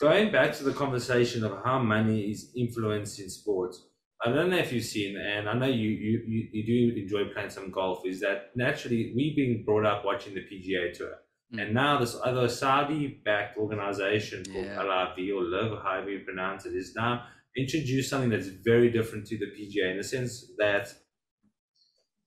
going 0.00 0.32
back 0.32 0.52
to 0.54 0.64
the 0.64 0.72
conversation 0.72 1.44
of 1.44 1.62
how 1.64 1.78
money 1.78 2.30
is 2.30 2.52
influencing 2.56 3.28
sports. 3.28 3.86
I 4.24 4.30
don't 4.30 4.48
know 4.50 4.56
if 4.56 4.72
you've 4.72 4.84
seen, 4.84 5.16
and 5.18 5.48
I 5.48 5.52
know 5.54 5.66
you, 5.66 5.88
you, 5.90 6.22
you, 6.26 6.48
you 6.52 6.66
do 6.94 7.00
enjoy 7.02 7.32
playing 7.32 7.50
some 7.50 7.70
golf, 7.70 8.06
is 8.06 8.20
that 8.20 8.50
naturally 8.56 9.12
we've 9.14 9.36
been 9.36 9.64
brought 9.64 9.84
up 9.84 10.04
watching 10.04 10.34
the 10.34 10.40
PGA 10.40 10.92
Tour. 10.96 11.14
Mm. 11.54 11.62
And 11.62 11.74
now 11.74 11.98
this 12.00 12.16
other 12.24 12.48
Saudi-backed 12.48 13.58
organization 13.58 14.44
called 14.44 14.64
Yeah. 14.64 14.82
LIV 14.82 15.16
or 15.36 15.42
Live, 15.42 15.82
however 15.82 16.10
you 16.10 16.20
pronounce 16.20 16.64
it, 16.64 16.74
is 16.74 16.94
now 16.96 17.26
introduced 17.56 18.08
something 18.10 18.30
that's 18.30 18.48
very 18.48 18.90
different 18.90 19.26
to 19.26 19.36
the 19.38 19.46
PGA 19.46 19.90
in 19.90 19.98
the 19.98 20.04
sense 20.04 20.50
that 20.58 20.88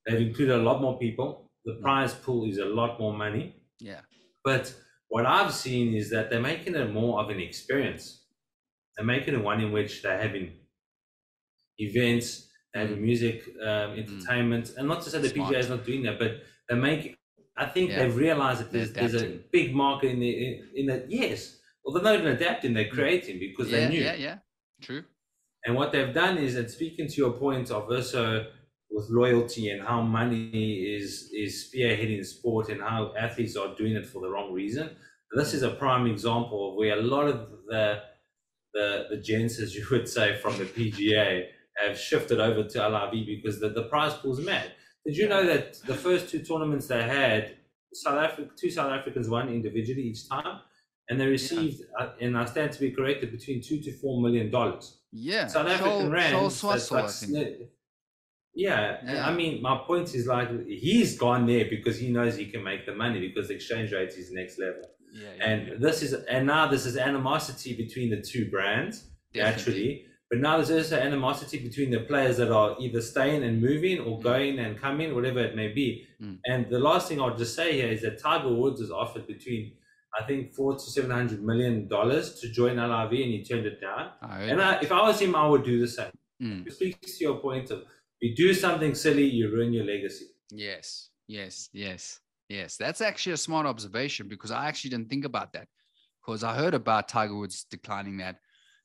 they've 0.06 0.22
included 0.28 0.56
a 0.56 0.62
lot 0.64 0.82
more 0.82 0.98
people. 1.00 1.52
The 1.66 1.74
Mm. 1.74 1.82
prize 1.82 2.14
pool 2.14 2.48
is 2.48 2.60
a 2.60 2.66
lot 2.66 3.00
more 3.00 3.14
money. 3.14 3.56
yeah. 3.80 4.02
But 4.44 4.74
what 5.10 5.26
I've 5.26 5.54
seen 5.54 5.94
is 5.94 6.10
that 6.12 6.30
they're 6.30 6.40
making 6.54 6.76
it 6.76 6.92
more 6.94 7.20
of 7.22 7.30
an 7.30 7.40
experience. 7.40 8.26
They're 8.96 9.06
making 9.06 9.34
it 9.36 9.44
one 9.44 9.60
in 9.62 9.72
which 9.74 10.02
they're 10.04 10.22
having 10.28 10.46
events, 11.80 12.50
they're 12.74 12.86
having 12.88 13.02
music, 13.02 13.44
um, 13.62 13.92
entertainment, 14.02 14.72
and 14.78 14.88
not 14.88 15.02
to 15.04 15.10
say 15.10 15.20
the 15.20 15.30
Mm. 15.30 15.34
Smart. 15.34 15.54
PGA 15.54 15.60
is 15.60 15.70
not 15.70 15.86
doing 15.86 16.04
that, 16.04 16.20
but 16.20 16.32
they're 16.68 16.78
making. 16.78 17.16
I 17.56 17.66
think 17.66 17.90
Yeah. 17.90 18.00
they've 18.04 18.16
realized 18.16 18.60
that 18.62 18.72
there's, 18.72 18.92
there's 18.94 19.16
a 19.16 19.28
big 19.52 19.74
market 19.74 20.10
in 20.12 20.20
the 20.20 20.62
in, 20.76 20.86
that. 20.88 21.10
Yes, 21.10 21.60
well, 21.84 21.94
they're 21.94 22.04
not 22.04 22.16
even 22.20 22.28
adapting; 22.38 22.74
they're 22.74 22.90
creating 22.90 23.40
because 23.40 23.68
Mm. 23.68 23.72
yeah, 23.72 23.80
they 23.80 23.90
knew. 23.94 24.02
yeah, 24.02 24.16
yeah. 24.16 24.38
True. 24.82 25.04
And 25.66 25.76
what 25.76 25.92
they've 25.92 26.14
done 26.14 26.38
is, 26.38 26.56
and 26.56 26.70
speaking 26.70 27.08
to 27.08 27.16
your 27.16 27.32
point 27.34 27.72
of 27.72 27.90
also 27.92 28.52
with 28.90 29.10
loyalty 29.10 29.70
and 29.70 29.82
how 29.82 30.02
money 30.02 30.50
is 30.98 31.30
is 31.34 31.52
spearheading 31.74 32.24
sport 32.26 32.70
and 32.70 32.80
how 32.82 33.14
athletes 33.18 33.56
are 33.58 33.76
doing 33.76 33.94
it 33.94 34.06
for 34.06 34.22
the 34.22 34.30
wrong 34.30 34.54
reason. 34.54 34.96
This 35.36 35.54
is 35.54 35.64
a 35.64 35.72
prime 35.72 36.06
example 36.08 36.70
of 36.70 36.76
where 36.76 36.98
a 36.98 37.02
lot 37.02 37.28
of 37.28 37.38
the 37.68 38.02
the 38.74 39.08
the 39.10 39.18
gents, 39.18 39.60
as 39.60 39.74
you 39.76 39.84
would 39.92 40.08
say, 40.08 40.38
from 40.38 40.58
the 40.58 40.66
PGA 40.66 41.48
have 41.86 42.00
shifted 42.00 42.40
over 42.40 42.64
to 42.68 42.88
LIV 42.90 43.26
because 43.28 43.60
the, 43.60 43.70
the 43.70 43.84
prize 43.84 44.14
pool's 44.16 44.42
mad. 44.42 44.72
Did 45.06 45.16
you 45.18 45.28
know 45.30 45.46
that 45.46 45.80
the 45.86 45.94
first 45.94 46.30
two 46.30 46.40
tournaments 46.40 46.88
they 46.88 47.04
had, 47.04 47.58
South 47.94 48.18
Africa, 48.18 48.50
two 48.60 48.70
South 48.70 48.92
Africans 48.92 49.30
won 49.30 49.48
individually 49.50 50.02
each 50.04 50.28
time, 50.28 50.60
and 51.10 51.20
they 51.20 51.26
received, 51.28 51.82
uh, 52.00 52.10
and 52.20 52.38
I 52.38 52.46
stand 52.46 52.74
to 52.74 52.80
be 52.80 52.92
corrected, 52.92 53.32
between 53.32 53.62
two 53.62 53.80
to 53.82 53.92
four 54.00 54.22
million 54.22 54.52
dollars. 54.52 55.00
Yeah. 55.12 55.48
South 55.48 55.68
African 55.68 56.12
rands. 56.12 56.64
like 56.64 56.76
I 56.76 57.08
think. 57.08 57.32
sni- 57.32 57.68
yeah, 58.54 58.98
Yeah. 59.06 59.28
I 59.28 59.34
mean, 59.34 59.62
my 59.62 59.78
point 59.86 60.14
is 60.16 60.26
like 60.26 60.50
he's 60.68 61.18
gone 61.18 61.46
there 61.46 61.66
because 61.70 62.00
he 62.00 62.10
knows 62.10 62.36
he 62.36 62.48
can 62.48 62.64
make 62.64 62.86
the 62.86 62.94
money 62.94 63.20
because 63.28 63.48
the 63.50 63.54
exchange 63.56 63.94
rate 63.94 64.10
is 64.10 64.32
next 64.32 64.58
level. 64.60 64.82
Yeah, 65.14 65.30
yeah, 65.38 65.46
And 65.46 65.68
yeah. 65.68 65.74
this 65.80 66.02
is, 66.02 66.14
and 66.14 66.48
now 66.48 66.68
this 66.68 66.86
is 66.86 66.98
animosity 66.98 67.76
between 67.78 68.10
the 68.10 68.22
two 68.22 68.50
brands 68.50 69.06
Definitely. 69.34 69.44
naturally. 69.52 70.06
But 70.30 70.40
now 70.40 70.58
there's 70.58 70.72
also 70.72 70.98
animosity 71.00 71.60
between 71.60 71.90
the 71.90 72.02
players 72.02 72.38
that 72.38 72.52
are 72.52 72.76
either 72.80 73.02
staying 73.02 73.44
and 73.44 73.62
moving 73.62 74.00
or 74.00 74.20
Mm. 74.20 74.24
going 74.24 74.60
and 74.60 74.78
coming, 74.78 75.16
whatever 75.16 75.40
it 75.40 75.56
may 75.56 75.70
be. 75.70 76.06
Mm. 76.22 76.40
And 76.46 76.70
the 76.70 76.80
last 76.80 77.08
thing 77.08 77.22
I'll 77.22 77.38
just 77.38 77.56
say 77.56 77.74
here 77.74 77.88
is 77.88 78.02
that 78.02 78.20
Tiger 78.20 78.54
Woods 78.54 78.82
was 78.82 78.92
offered 78.92 79.26
between, 79.26 79.72
I 80.20 80.24
think, 80.28 80.54
four 80.54 80.74
to 80.74 80.80
seven 80.96 81.12
hundred 81.12 81.44
million 81.44 81.88
dollars 81.88 82.40
to 82.42 82.50
join 82.50 82.76
LIV, 82.78 83.12
and 83.24 83.32
he 83.36 83.44
turned 83.44 83.66
it 83.66 83.80
down. 83.80 84.12
I 84.22 84.44
And. 84.44 84.62
I, 84.62 84.82
if 84.82 84.92
I 84.92 85.02
was 85.08 85.20
him, 85.22 85.34
I 85.36 85.48
would 85.48 85.64
do 85.64 85.80
the 85.80 85.88
same. 85.88 86.12
Mm. 86.42 86.68
It 86.68 86.74
speaks 86.74 87.18
to 87.18 87.24
your 87.24 87.40
point 87.40 87.72
of 87.72 87.86
you 88.20 88.36
do 88.36 88.54
something 88.54 88.94
silly, 88.96 89.26
you 89.26 89.50
ruin 89.52 89.72
your 89.72 89.86
legacy. 89.86 90.26
Yes, 90.52 91.10
yes, 91.28 91.70
yes, 91.72 92.20
yes. 92.50 92.76
That's 92.76 93.00
actually 93.02 93.34
a 93.34 93.38
smart 93.38 93.66
observation 93.66 94.28
because 94.28 94.52
I 94.52 94.68
actually 94.68 94.90
didn't 94.90 95.10
think 95.10 95.24
about 95.24 95.54
that. 95.54 95.68
Because 96.26 96.44
I 96.44 96.54
heard 96.56 96.74
about 96.74 97.08
Tiger 97.08 97.36
Woods 97.38 97.64
declining 97.70 98.18
that 98.18 98.38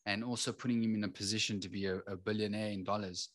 and 0.07 0.25
also 0.25 0.53
putting 0.53 0.83
him 0.83 0.95
in 0.95 1.05
a 1.05 1.09
position 1.09 1.61
to 1.61 1.69
be 1.69 1.87
a, 1.87 1.97
a 2.07 2.17
billionaire 2.17 2.71
in 2.71 2.85
dollars, 2.85 3.31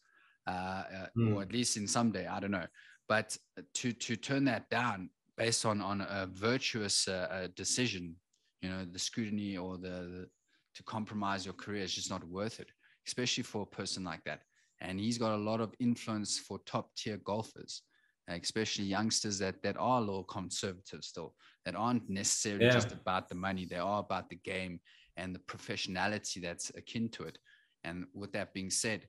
uh, 0.45 1.07
Hmm. 1.15 1.33
or 1.33 1.41
at 1.41 1.51
least 1.51 1.77
in 1.77 1.87
someday, 1.87 2.25
I 2.27 2.39
don't 2.39 2.51
know. 2.51 2.67
But 3.07 3.37
to 3.75 3.93
to 3.93 4.15
turn 4.15 4.45
that 4.45 4.69
down 4.69 5.09
based 5.37 5.65
on 5.65 5.81
on 5.81 6.01
a 6.01 6.27
virtuous 6.27 7.07
uh, 7.07 7.27
uh, 7.31 7.47
decision, 7.55 8.17
you 8.61 8.69
know, 8.69 8.85
the 8.85 8.99
scrutiny 8.99 9.57
or 9.57 9.77
the, 9.77 9.89
the 9.89 10.29
to 10.75 10.83
compromise 10.83 11.45
your 11.45 11.53
career 11.55 11.83
is 11.83 11.93
just 11.93 12.09
not 12.09 12.23
worth 12.23 12.59
it, 12.59 12.71
especially 13.07 13.43
for 13.43 13.63
a 13.63 13.75
person 13.75 14.03
like 14.03 14.23
that. 14.25 14.41
And 14.79 14.99
he's 14.99 15.17
got 15.17 15.33
a 15.33 15.37
lot 15.43 15.59
of 15.59 15.73
influence 15.79 16.37
for 16.37 16.59
top 16.65 16.95
tier 16.95 17.17
golfers, 17.17 17.81
especially 18.27 18.85
youngsters 18.85 19.39
that 19.39 19.61
that 19.63 19.77
are 19.77 19.99
a 19.99 20.03
little 20.03 20.23
conservative 20.25 21.03
still, 21.03 21.35
that 21.65 21.75
aren't 21.75 22.09
necessarily 22.09 22.67
Yeah. 22.67 22.67
just 22.67 22.91
about 22.91 23.29
the 23.29 23.35
money. 23.35 23.65
They 23.65 23.77
are 23.77 23.99
about 23.99 24.29
the 24.29 24.35
game 24.35 24.81
and 25.17 25.35
the 25.35 25.39
professionality 25.39 26.41
that's 26.41 26.71
akin 26.75 27.09
to 27.09 27.23
it. 27.23 27.37
And 27.83 28.05
with 28.13 28.31
that 28.33 28.53
being 28.53 28.69
said, 28.69 29.07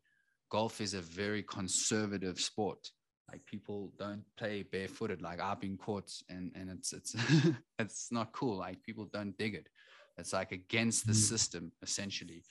golf 0.51 0.81
is 0.81 0.95
a 0.95 1.01
very 1.01 1.43
conservative 1.43 2.41
sport. 2.41 2.91
Like 3.31 3.45
people 3.45 3.93
don't 3.99 4.25
play 4.37 4.63
barefooted. 4.63 5.21
Like 5.23 5.41
I've 5.41 5.61
been 5.61 5.77
caught, 5.77 6.11
and 6.31 6.51
and 6.55 6.71
it's 6.71 6.93
it's 6.93 7.15
it's 7.79 8.09
not 8.11 8.33
cool. 8.33 8.57
Like 8.57 8.83
people 8.83 9.07
don't 9.13 9.37
dig 9.37 9.55
it. 9.55 9.69
It's 10.17 10.33
like 10.33 10.53
against 10.53 11.07
the 11.07 11.13
Mm. 11.13 11.29
system 11.31 11.73
essentially. 11.83 12.43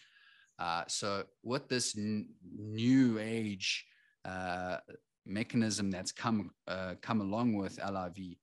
Uh, 0.60 0.84
so 0.88 1.24
with 1.44 1.68
this 1.68 1.98
n- 1.98 2.30
new 2.58 3.20
age 3.20 3.86
uh, 4.26 4.78
mechanism 5.26 5.92
that's 5.92 6.12
come 6.12 6.52
uh, 6.68 6.96
come 7.02 7.22
along 7.22 7.54
with 7.56 7.80
LIV, 7.80 8.36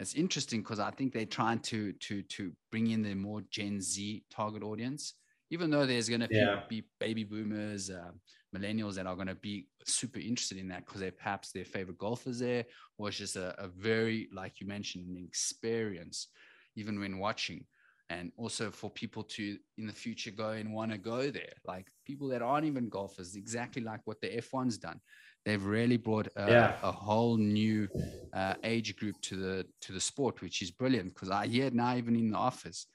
it's 0.00 0.14
interesting 0.14 0.62
because 0.62 0.80
I 0.80 0.90
think 0.90 1.12
they're 1.12 1.26
trying 1.26 1.60
to 1.60 1.92
to 1.92 2.22
to 2.22 2.52
bring 2.70 2.88
in 2.88 3.02
the 3.02 3.14
more 3.14 3.42
Gen 3.50 3.80
Z 3.80 4.24
target 4.30 4.62
audience. 4.62 5.14
Even 5.50 5.70
though 5.70 5.84
there's 5.84 6.08
going 6.08 6.20
to 6.20 6.28
Yeah. 6.30 6.60
be, 6.68 6.84
baby 7.00 7.24
boomers, 7.24 7.90
uh, 7.90 8.12
millennials 8.56 8.94
that 8.94 9.06
are 9.06 9.16
going 9.16 9.26
to 9.26 9.34
be 9.34 9.68
super 9.84 10.20
interested 10.20 10.58
in 10.58 10.68
that 10.68 10.86
because 10.86 11.00
they're 11.00 11.10
perhaps 11.10 11.50
their 11.50 11.64
favorite 11.64 11.98
golfers 11.98 12.38
there, 12.38 12.64
or 12.98 13.08
it's 13.08 13.18
just 13.18 13.34
a, 13.36 13.60
a 13.60 13.66
very, 13.66 14.28
like 14.32 14.60
you 14.60 14.66
mentioned, 14.68 15.08
an 15.08 15.24
experience, 15.26 16.28
even 16.76 17.00
when 17.00 17.18
watching. 17.18 17.66
And 18.10 18.32
also 18.36 18.70
for 18.72 18.90
people 18.90 19.22
to 19.22 19.56
in 19.78 19.86
the 19.86 19.92
future 19.92 20.32
go 20.32 20.50
and 20.50 20.74
want 20.74 20.90
to 20.90 20.98
go 20.98 21.30
there, 21.30 21.52
like 21.64 21.86
people 22.04 22.26
that 22.28 22.42
aren't 22.42 22.66
even 22.66 22.88
golfers, 22.88 23.36
exactly 23.36 23.82
like 23.82 24.00
what 24.04 24.20
the 24.20 24.26
F1's 24.28 24.78
done. 24.78 25.00
They've 25.46 25.64
really 25.64 25.96
brought 25.96 26.26
a, 26.36 26.50
Yeah. 26.50 26.76
a 26.82 26.90
whole 26.90 27.36
new 27.36 27.88
uh, 28.34 28.54
age 28.64 28.96
group 28.96 29.16
to 29.22 29.36
the 29.36 29.66
to 29.82 29.92
the 29.92 30.00
sport, 30.00 30.42
which 30.42 30.60
is 30.60 30.70
brilliant. 30.72 31.14
Because 31.14 31.30
I 31.30 31.46
hear 31.46 31.66
it 31.66 31.74
now 31.74 31.96
even 31.96 32.16
in 32.16 32.30
the 32.32 32.36
office 32.38 32.86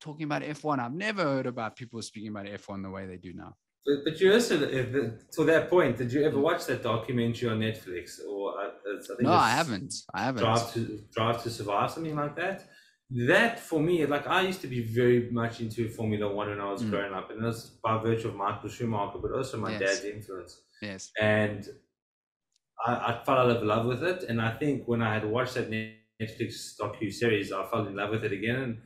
talking 0.00 0.24
about 0.24 0.42
F1. 0.42 0.78
I've 0.78 0.94
never 0.94 1.22
heard 1.22 1.46
about 1.46 1.76
people 1.76 2.00
speaking 2.02 2.30
about 2.30 2.46
F1 2.46 2.82
the 2.82 2.90
way 2.90 3.06
they 3.06 3.16
do 3.18 3.32
now. 3.34 3.54
But, 3.86 4.04
but 4.04 4.20
you 4.20 4.32
also, 4.32 4.58
to 4.58 5.44
that 5.44 5.70
point, 5.70 5.96
did 5.96 6.12
you 6.12 6.24
ever 6.24 6.38
watch 6.40 6.66
that 6.66 6.82
documentary 6.82 7.48
on 7.48 7.60
Netflix? 7.60 8.18
Or 8.28 8.58
uh, 8.60 8.70
I 8.96 9.06
think 9.06 9.20
No, 9.20 9.32
I 9.32 9.50
haven't. 9.50 9.94
I 10.12 10.24
haven't. 10.24 10.42
Drive 10.42 10.72
to 10.74 11.00
Drive 11.14 11.42
to 11.44 11.50
Survive, 11.50 11.90
something 11.92 12.16
like 12.16 12.36
that. 12.36 12.68
That 13.10 13.60
for 13.60 13.80
me, 13.80 14.04
like 14.06 14.26
I 14.26 14.42
used 14.42 14.60
to 14.62 14.66
be 14.66 14.82
very 14.82 15.30
much 15.30 15.60
into 15.60 15.88
Formula 15.88 16.32
One 16.32 16.48
when 16.48 16.60
I 16.60 16.70
was 16.72 16.82
Mm. 16.82 16.90
growing 16.90 17.12
up, 17.14 17.30
and 17.30 17.44
that's 17.44 17.70
by 17.84 17.98
virtue 18.02 18.28
of 18.28 18.34
Michael 18.34 18.68
Schumacher, 18.68 19.18
but 19.18 19.32
also 19.32 19.58
my 19.58 19.72
Yes. 19.72 19.80
dad's 19.80 20.04
influence. 20.04 20.62
Yes. 20.82 21.12
And 21.20 21.68
I, 22.86 22.92
I 23.12 23.24
fell 23.24 23.38
out 23.38 23.50
of 23.50 23.62
love 23.62 23.86
with 23.86 24.02
it. 24.02 24.24
And 24.24 24.40
I 24.40 24.52
think 24.58 24.86
when 24.86 25.02
I 25.02 25.14
had 25.14 25.24
watched 25.24 25.54
that 25.54 25.70
Netflix 25.70 26.76
docu 26.78 27.12
series, 27.12 27.52
I 27.52 27.64
fell 27.70 27.86
in 27.86 27.96
love 27.96 28.10
with 28.10 28.24
it 28.24 28.32
again. 28.32 28.56
And 28.56 28.82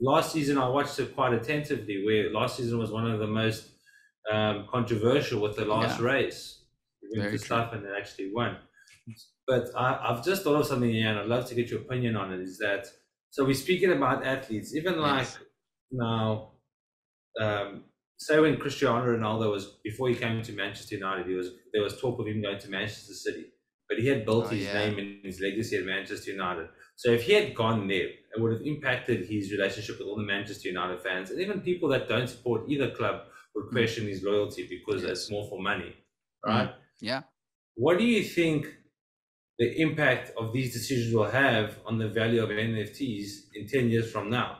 last 0.00 0.32
season, 0.32 0.56
I 0.58 0.68
watched 0.68 0.98
it 0.98 1.14
quite 1.14 1.34
attentively. 1.34 2.04
Where 2.04 2.30
last 2.30 2.56
season 2.56 2.78
was 2.78 2.90
one 2.90 3.10
of 3.10 3.18
the 3.18 3.26
most 3.26 3.70
um, 4.32 4.66
controversial 4.70 5.42
with 5.42 5.56
the 5.56 5.66
last 5.66 6.00
Yeah. 6.00 6.06
race. 6.06 6.64
He 7.02 7.08
went 7.18 7.28
Very 7.28 7.38
to 7.38 7.44
stuff 7.44 7.74
and 7.74 7.84
it 7.84 7.92
actually 7.98 8.32
won. 8.32 8.56
But 9.46 9.68
I, 9.76 10.00
I've 10.08 10.24
just 10.24 10.42
thought 10.44 10.58
of 10.58 10.66
something 10.66 10.96
and 10.96 11.18
I'd 11.18 11.26
love 11.26 11.44
to 11.50 11.54
get 11.54 11.68
your 11.68 11.82
opinion 11.82 12.16
on 12.16 12.32
it. 12.32 12.40
Is 12.40 12.56
that 12.58 12.86
so? 13.34 13.44
We're 13.48 13.54
speaking 13.66 13.92
about 13.98 14.24
athletes, 14.34 14.74
even 14.78 14.94
like 15.08 15.26
Yes. 15.28 15.38
now. 15.90 16.52
Um, 17.40 17.84
say 18.26 18.38
when 18.40 18.56
Cristiano 18.58 19.04
Ronaldo 19.14 19.50
was 19.50 19.64
before 19.88 20.08
he 20.08 20.14
came 20.24 20.40
to 20.42 20.52
Manchester 20.52 20.94
United, 20.96 21.26
he 21.26 21.34
was 21.34 21.48
there 21.72 21.82
was 21.82 21.94
talk 22.00 22.18
of 22.20 22.26
him 22.30 22.40
going 22.46 22.60
to 22.64 22.70
Manchester 22.70 23.12
City, 23.26 23.46
but 23.88 23.98
he 23.98 24.06
had 24.12 24.24
built 24.28 24.44
Oh, 24.46 24.48
his 24.56 24.64
yeah. 24.66 24.78
name 24.80 24.98
and 25.00 25.24
his 25.24 25.40
legacy 25.40 25.76
at 25.80 25.84
Manchester 25.84 26.30
United. 26.30 26.68
So 26.96 27.10
if 27.10 27.22
he 27.28 27.32
had 27.40 27.48
gone 27.62 27.80
there, 27.88 28.08
it 28.32 28.38
would 28.40 28.52
have 28.56 28.62
impacted 28.72 29.18
his 29.34 29.50
relationship 29.56 29.98
with 29.98 30.06
all 30.08 30.16
the 30.22 30.22
Manchester 30.34 30.68
United 30.68 30.98
fans 31.06 31.30
and 31.30 31.40
even 31.40 31.60
people 31.70 31.88
that 31.94 32.08
don't 32.08 32.28
support 32.34 32.60
either 32.72 32.88
club 33.00 33.16
would 33.54 33.68
question 33.76 34.06
his 34.12 34.22
loyalty 34.30 34.62
because 34.76 35.02
Yes. 35.02 35.10
it's 35.12 35.30
more 35.34 35.46
for 35.50 35.58
money, 35.70 35.92
right? 36.46 36.70
Yeah. 37.00 37.22
What 37.84 37.98
do 37.98 38.04
you 38.04 38.22
think 38.38 38.60
the 39.58 39.80
impact 39.80 40.32
of 40.36 40.52
these 40.52 40.72
decisions 40.72 41.14
will 41.14 41.30
have 41.30 41.78
on 41.86 41.98
the 41.98 42.08
value 42.08 42.42
of 42.42 42.50
NFTs 42.50 43.28
in 43.54 43.66
10 43.68 43.88
years 43.90 44.10
from 44.10 44.30
now? 44.30 44.58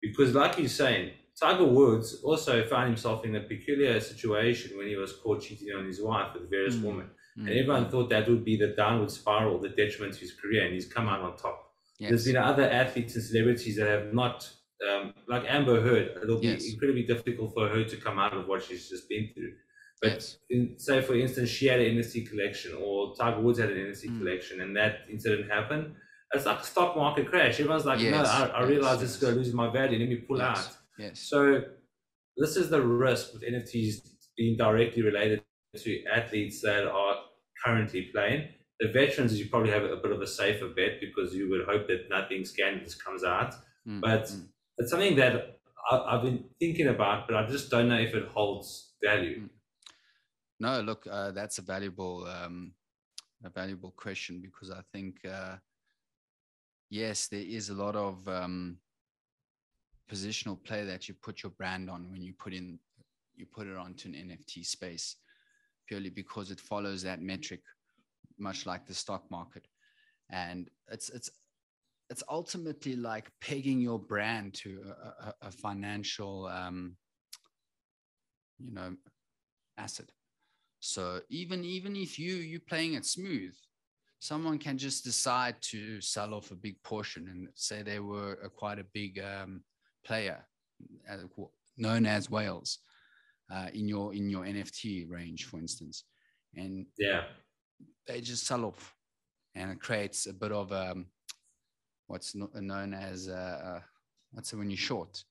Because, 0.00 0.34
like 0.34 0.58
you're 0.58 0.68
saying, 0.68 1.12
Tiger 1.38 1.64
Woods 1.64 2.20
also 2.22 2.64
found 2.66 2.86
himself 2.88 3.24
in 3.24 3.36
a 3.36 3.40
peculiar 3.40 4.00
situation 4.00 4.76
when 4.76 4.86
he 4.88 4.96
was 4.96 5.12
caught 5.22 5.42
cheating 5.42 5.68
on 5.76 5.86
his 5.86 6.00
wife 6.02 6.34
with 6.34 6.50
various 6.50 6.76
Mm. 6.76 6.82
women. 6.84 7.10
Mm. 7.38 7.46
And 7.46 7.50
everyone 7.50 7.90
thought 7.90 8.10
that 8.10 8.28
would 8.28 8.44
be 8.44 8.56
the 8.56 8.68
downward 8.68 9.10
spiral, 9.10 9.58
the 9.58 9.68
detriment 9.70 10.14
to 10.14 10.20
his 10.20 10.32
career, 10.32 10.64
and 10.64 10.74
he's 10.74 10.90
come 10.92 11.08
out 11.08 11.20
on 11.20 11.36
top. 11.36 11.66
There's 11.98 12.24
been 12.24 12.36
other 12.36 12.64
athletes 12.68 13.14
and 13.14 13.24
celebrities 13.24 13.76
that 13.76 13.86
have 13.88 14.12
not, 14.14 14.50
um, 14.88 15.12
like 15.28 15.44
Amber 15.46 15.80
Heard, 15.82 16.18
it'll 16.22 16.40
be 16.40 16.46
Yes. 16.48 16.64
incredibly 16.72 17.02
difficult 17.02 17.52
for 17.52 17.68
her 17.68 17.84
to 17.84 17.96
come 17.96 18.18
out 18.18 18.32
of 18.34 18.48
what 18.48 18.62
she's 18.62 18.88
just 18.88 19.06
been 19.08 19.28
through. 19.34 19.52
But 20.02 20.12
Yes. 20.12 20.38
in, 20.48 20.78
say, 20.78 21.02
for 21.02 21.14
instance, 21.14 21.50
she 21.50 21.66
had 21.66 21.80
an 21.80 21.96
NFT 21.96 22.28
collection, 22.28 22.72
or 22.74 23.14
Tiger 23.16 23.40
Woods 23.40 23.58
had 23.58 23.70
an 23.70 23.78
NFT 23.78 24.08
Mm. 24.08 24.18
collection, 24.18 24.60
and 24.62 24.74
that 24.76 25.00
incident 25.10 25.50
happened. 25.50 25.94
It's 26.32 26.46
like 26.46 26.60
a 26.60 26.64
stock 26.64 26.96
market 26.96 27.26
crash. 27.28 27.58
Everyone's 27.60 27.84
like, 27.84 27.98
no, 27.98 28.04
Yes, 28.04 28.28
I, 28.28 28.46
I 28.46 28.60
yes, 28.60 28.68
realize 28.70 29.00
this 29.00 29.10
is 29.10 29.16
going 29.20 29.34
to 29.34 29.38
lose 29.40 29.52
my 29.52 29.68
value. 29.70 29.98
Let 29.98 30.08
me 30.08 30.16
pull 30.16 30.40
out. 30.40 30.66
Yes. 30.98 31.18
So 31.28 31.62
this 32.36 32.56
is 32.56 32.70
the 32.70 32.80
risk 32.80 33.32
with 33.34 33.42
NFTs 33.42 34.00
being 34.36 34.56
directly 34.56 35.02
related 35.02 35.42
to 35.76 36.04
athletes 36.06 36.62
that 36.62 36.86
are 36.86 37.16
currently 37.64 38.10
playing. 38.14 38.48
The 38.78 38.88
veterans, 38.88 39.38
you 39.38 39.48
probably 39.50 39.70
have 39.72 39.82
a 39.84 39.96
bit 39.96 40.12
of 40.12 40.22
a 40.22 40.26
safer 40.26 40.68
bet 40.68 41.00
because 41.00 41.34
you 41.34 41.50
would 41.50 41.66
hope 41.66 41.86
that 41.88 42.08
nothing 42.08 42.44
scandalous 42.44 42.94
comes 42.94 43.24
out. 43.24 43.52
Mm, 43.86 44.00
But 44.00 44.24
mm. 44.24 44.46
it's 44.78 44.90
something 44.90 45.16
that 45.16 45.58
I, 45.90 45.96
I've 45.98 46.22
been 46.22 46.44
thinking 46.58 46.86
about, 46.86 47.26
but 47.26 47.36
I 47.36 47.46
just 47.46 47.70
don't 47.70 47.88
know 47.88 47.98
if 47.98 48.14
it 48.14 48.28
holds 48.28 48.94
value. 49.04 49.48
No, 50.60 50.82
look, 50.82 51.06
uh, 51.10 51.30
that's 51.30 51.56
a 51.56 51.62
valuable, 51.62 52.26
um, 52.26 52.72
a 53.42 53.48
valuable 53.48 53.92
question 53.96 54.42
because 54.42 54.70
I 54.70 54.82
think, 54.92 55.16
uh, 55.24 55.56
yes, 56.90 57.28
there 57.28 57.40
is 57.40 57.70
a 57.70 57.74
lot 57.74 57.96
of 57.96 58.28
um, 58.28 58.76
positional 60.12 60.62
play 60.62 60.84
that 60.84 61.08
you 61.08 61.14
put 61.14 61.42
your 61.42 61.52
brand 61.52 61.88
on 61.88 62.10
when 62.10 62.22
you 62.22 62.34
put 62.34 62.52
in, 62.52 62.78
you 63.34 63.46
put 63.46 63.68
it 63.68 63.76
onto 63.78 64.08
an 64.10 64.14
NFT 64.14 64.66
space, 64.66 65.16
purely 65.88 66.10
because 66.10 66.50
it 66.50 66.60
follows 66.60 67.02
that 67.04 67.22
metric, 67.22 67.62
much 68.38 68.66
like 68.66 68.86
the 68.86 68.94
stock 68.94 69.30
market, 69.30 69.66
and 70.28 70.68
it's 70.90 71.08
it's 71.08 71.30
it's 72.10 72.22
ultimately 72.28 72.96
like 72.96 73.30
pegging 73.40 73.80
your 73.80 73.98
brand 73.98 74.52
to 74.52 74.82
a, 74.84 75.08
a, 75.28 75.34
a 75.42 75.50
financial, 75.50 76.48
um, 76.48 76.96
you 78.58 78.72
know, 78.72 78.94
asset. 79.78 80.10
So 80.80 81.22
even 81.28 81.64
even 81.64 81.96
if 81.96 82.18
you 82.18 82.34
you're 82.36 82.60
playing 82.60 82.94
it 82.94 83.04
smooth, 83.06 83.54
someone 84.18 84.58
can 84.58 84.78
just 84.78 85.04
decide 85.04 85.60
to 85.62 86.00
sell 86.00 86.34
off 86.34 86.50
a 86.50 86.56
big 86.56 86.82
portion 86.82 87.28
and 87.28 87.48
say 87.54 87.82
they 87.82 88.00
were 88.00 88.34
a, 88.42 88.50
quite 88.50 88.78
a 88.78 88.84
big 88.84 89.18
um, 89.18 89.64
player, 90.04 90.46
uh, 91.08 91.18
known 91.76 92.06
as 92.06 92.30
whales, 92.30 92.80
uh, 93.50 93.70
in 93.74 93.88
your 93.88 94.14
in 94.14 94.30
your 94.30 94.44
NFT 94.44 95.06
range, 95.08 95.46
for 95.46 95.58
instance, 95.58 96.04
and 96.54 96.86
Yeah. 96.98 97.26
they 98.06 98.20
just 98.20 98.46
sell 98.46 98.64
off, 98.64 98.96
and 99.54 99.70
it 99.70 99.80
creates 99.80 100.26
a 100.26 100.32
bit 100.34 100.52
of 100.52 100.72
um, 100.72 101.10
what's 102.06 102.34
no- 102.34 102.50
known 102.54 102.94
as 102.94 103.28
uh, 103.28 103.32
uh, 103.32 103.82
what's 104.32 104.52
it 104.52 104.56
when 104.56 104.70
you're 104.70 104.76
short. 104.76 105.24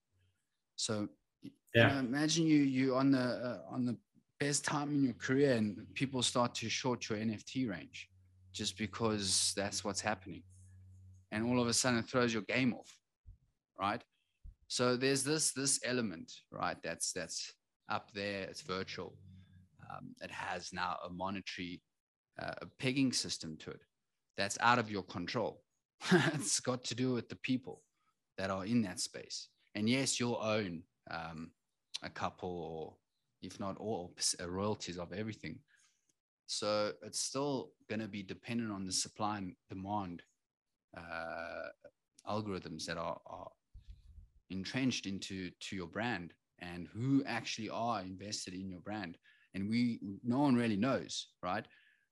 So 0.75 1.09
y- 1.43 1.51
you 1.77 1.85
Yeah. 1.85 1.87
know, 1.87 1.99
imagine 1.99 2.45
you 2.45 2.59
you 2.63 2.95
on 2.95 3.11
the 3.11 3.19
uh, 3.21 3.63
on 3.69 3.85
the 3.85 3.97
best 4.39 4.63
time 4.65 4.89
in 4.93 5.03
your 5.03 5.13
career, 5.13 5.53
and 5.53 5.85
people 5.93 6.21
start 6.23 6.55
to 6.55 6.69
short 6.69 7.09
your 7.09 7.19
NFT 7.19 7.69
range, 7.69 8.09
just 8.53 8.77
because 8.77 9.53
that's 9.55 9.83
what's 9.83 10.01
happening, 10.01 10.43
and 11.31 11.45
all 11.45 11.61
of 11.61 11.67
a 11.67 11.73
sudden 11.73 11.99
it 11.99 12.05
throws 12.05 12.33
your 12.33 12.43
game 12.43 12.73
off, 12.73 12.91
right? 13.79 14.01
So 14.67 14.95
there's 14.95 15.23
this 15.23 15.51
this 15.51 15.79
element, 15.83 16.31
right? 16.51 16.77
That's 16.83 17.11
that's 17.11 17.53
up 17.89 18.11
there. 18.13 18.43
It's 18.43 18.61
virtual. 18.61 19.15
Um, 19.89 20.15
it 20.21 20.31
has 20.31 20.71
now 20.71 20.97
a 21.05 21.09
monetary 21.09 21.81
uh, 22.41 22.53
a 22.61 22.65
pegging 22.77 23.11
system 23.11 23.57
to 23.57 23.71
it 23.71 23.81
that's 24.37 24.57
out 24.61 24.79
of 24.79 24.89
your 24.89 25.03
control. 25.03 25.63
it's 26.33 26.59
got 26.59 26.83
to 26.85 26.95
do 26.95 27.13
with 27.13 27.27
the 27.27 27.35
people 27.35 27.81
that 28.37 28.49
are 28.49 28.65
in 28.65 28.81
that 28.83 28.99
space. 28.99 29.49
And 29.75 29.89
yes, 29.89 30.19
you'll 30.19 30.39
own 30.41 30.83
um, 31.11 31.51
a 32.03 32.09
couple 32.09 32.49
or 32.49 32.95
if 33.41 33.59
not 33.59 33.77
all 33.77 34.13
uh, 34.41 34.49
royalties 34.49 34.97
of 34.97 35.13
everything. 35.13 35.59
So 36.47 36.93
it's 37.03 37.19
still 37.19 37.71
going 37.89 37.99
to 37.99 38.07
be 38.07 38.23
dependent 38.23 38.71
on 38.71 38.85
the 38.85 38.91
supply 38.91 39.37
and 39.37 39.53
demand 39.69 40.23
uh, 40.97 41.69
algorithms 42.27 42.85
that 42.85 42.97
are, 42.97 43.19
are 43.25 43.47
entrenched 44.49 45.05
into 45.05 45.51
to 45.59 45.75
your 45.75 45.87
brand 45.87 46.33
and 46.59 46.87
who 46.93 47.23
actually 47.25 47.69
are 47.69 48.01
invested 48.01 48.53
in 48.53 48.67
your 48.69 48.81
brand. 48.81 49.17
And 49.53 49.69
we, 49.69 49.99
no 50.23 50.39
one 50.39 50.55
really 50.55 50.75
knows, 50.75 51.27
right? 51.41 51.65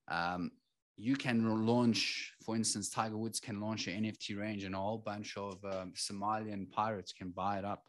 Um, 0.10 0.52
you 0.98 1.16
can 1.16 1.66
launch, 1.66 2.34
for 2.44 2.56
instance, 2.56 2.90
Tiger 2.90 3.18
Woods 3.18 3.40
can 3.40 3.62
launch 3.62 3.88
an 3.88 4.04
NFT 4.04 4.38
range, 4.40 4.64
and 4.64 4.74
a 4.74 4.80
whole 4.80 4.98
bunch 4.98 5.38
of 5.38 5.64
um, 5.64 5.94
Somalian 5.96 6.70
pirates 6.72 7.14
can 7.14 7.30
buy 7.30 7.60
it 7.60 7.66
up. 7.66 7.84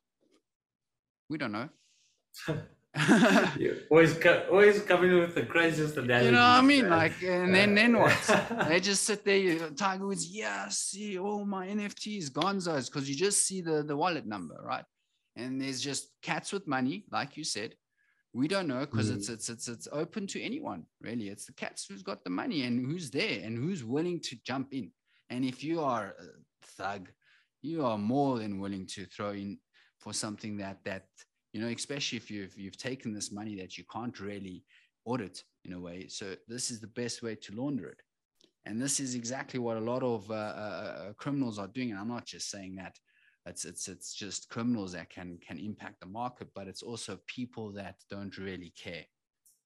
We 1.31 1.39
don't 1.39 1.53
know. 1.53 1.69
You 3.59 3.83
always, 3.91 4.15
co- 4.15 4.47
always 4.51 4.83
coming 4.83 5.19
with 5.19 5.35
the 5.35 5.45
craziest 5.45 5.97
analogies. 5.97 6.27
you 6.27 6.33
know 6.33 6.39
what 6.39 6.47
I 6.47 6.63
mean? 6.63 6.89
Like, 6.89 7.23
and 7.23 7.55
then 7.55 7.75
then 7.75 7.99
what? 7.99 8.17
they 8.69 8.81
just 8.81 9.05
sit 9.05 9.25
there. 9.25 9.37
you- 9.37 9.71
Tiger 9.77 10.07
Woods, 10.07 10.27
yeah, 10.27 10.67
see 10.69 11.19
all 11.19 11.45
my 11.45 11.67
NFTs, 11.69 12.31
Gonzos, 12.31 12.87
because 12.87 13.09
you 13.09 13.17
just 13.17 13.47
see 13.47 13.61
the 13.61 13.83
the 13.83 13.97
wallet 13.97 14.27
number, 14.27 14.61
right? 14.63 14.85
And 15.37 15.61
there's 15.61 15.81
just 15.81 16.09
cats 16.23 16.53
with 16.53 16.67
money, 16.67 17.05
like 17.11 17.37
you 17.37 17.45
said. 17.45 17.75
We 18.35 18.47
don't 18.49 18.69
know 18.69 18.81
because 18.81 19.11
it's 19.11 19.31
mm. 19.31 19.35
it's 19.35 19.49
it's 19.49 19.69
it's 19.69 19.89
open 19.93 20.27
to 20.29 20.43
anyone, 20.43 20.85
really. 21.01 21.29
It's 21.29 21.47
the 21.47 21.55
cats 21.55 21.87
who's 21.89 22.03
got 22.03 22.25
the 22.25 22.31
money 22.31 22.63
and 22.65 22.85
who's 22.85 23.11
there 23.11 23.41
and 23.45 23.57
who's 23.57 23.85
willing 23.85 24.21
to 24.21 24.37
jump 24.45 24.73
in. 24.73 24.91
And 25.31 25.45
if 25.45 25.65
you 25.65 25.81
are 25.81 26.15
a 26.19 26.67
thug, 26.77 27.09
you 27.63 27.85
are 27.85 27.99
more 27.99 28.39
than 28.39 28.61
willing 28.61 28.87
to 28.95 29.07
throw 29.07 29.31
in 29.31 29.59
for 29.99 30.13
something 30.13 30.59
that 30.59 30.79
that 30.85 31.07
you 31.53 31.61
know, 31.61 31.69
especially 31.69 32.19
if 32.19 32.31
you've 32.31 32.57
you've 32.59 32.77
taken 32.77 33.13
this 33.13 33.33
money 33.33 33.57
that 33.57 33.79
you 33.79 33.85
can't 33.93 34.19
really 34.21 34.65
audit 35.05 35.43
in 35.65 35.73
a 35.73 35.81
way. 35.81 36.07
So 36.09 36.35
this 36.47 36.71
is 36.71 36.81
the 36.81 36.89
best 36.89 37.23
way 37.23 37.35
to 37.35 37.55
launder 37.55 37.89
it. 37.89 38.01
And 38.67 38.81
this 38.81 39.01
is 39.01 39.15
exactly 39.15 39.59
what 39.59 39.79
a 39.79 39.81
lot 39.81 40.03
of 40.03 40.31
uh, 40.31 40.35
uh, 40.35 40.37
uh, 40.37 41.13
criminals 41.15 41.59
are 41.59 41.69
doing. 41.69 41.91
And 41.91 41.99
I'm 41.99 42.09
not 42.09 42.27
just 42.27 42.51
saying 42.51 42.77
that 42.77 42.97
it's 43.47 43.65
it's 43.65 43.89
it's 43.89 44.15
just 44.15 44.51
criminals 44.51 44.93
that 44.93 45.09
can 45.09 45.39
can 45.39 45.59
impact 45.59 46.01
the 46.01 46.07
market, 46.07 46.49
but 46.55 46.69
it's 46.69 46.83
also 46.83 47.19
people 47.27 47.73
that 47.73 47.97
don't 48.11 48.37
really 48.37 48.73
care. 48.77 49.05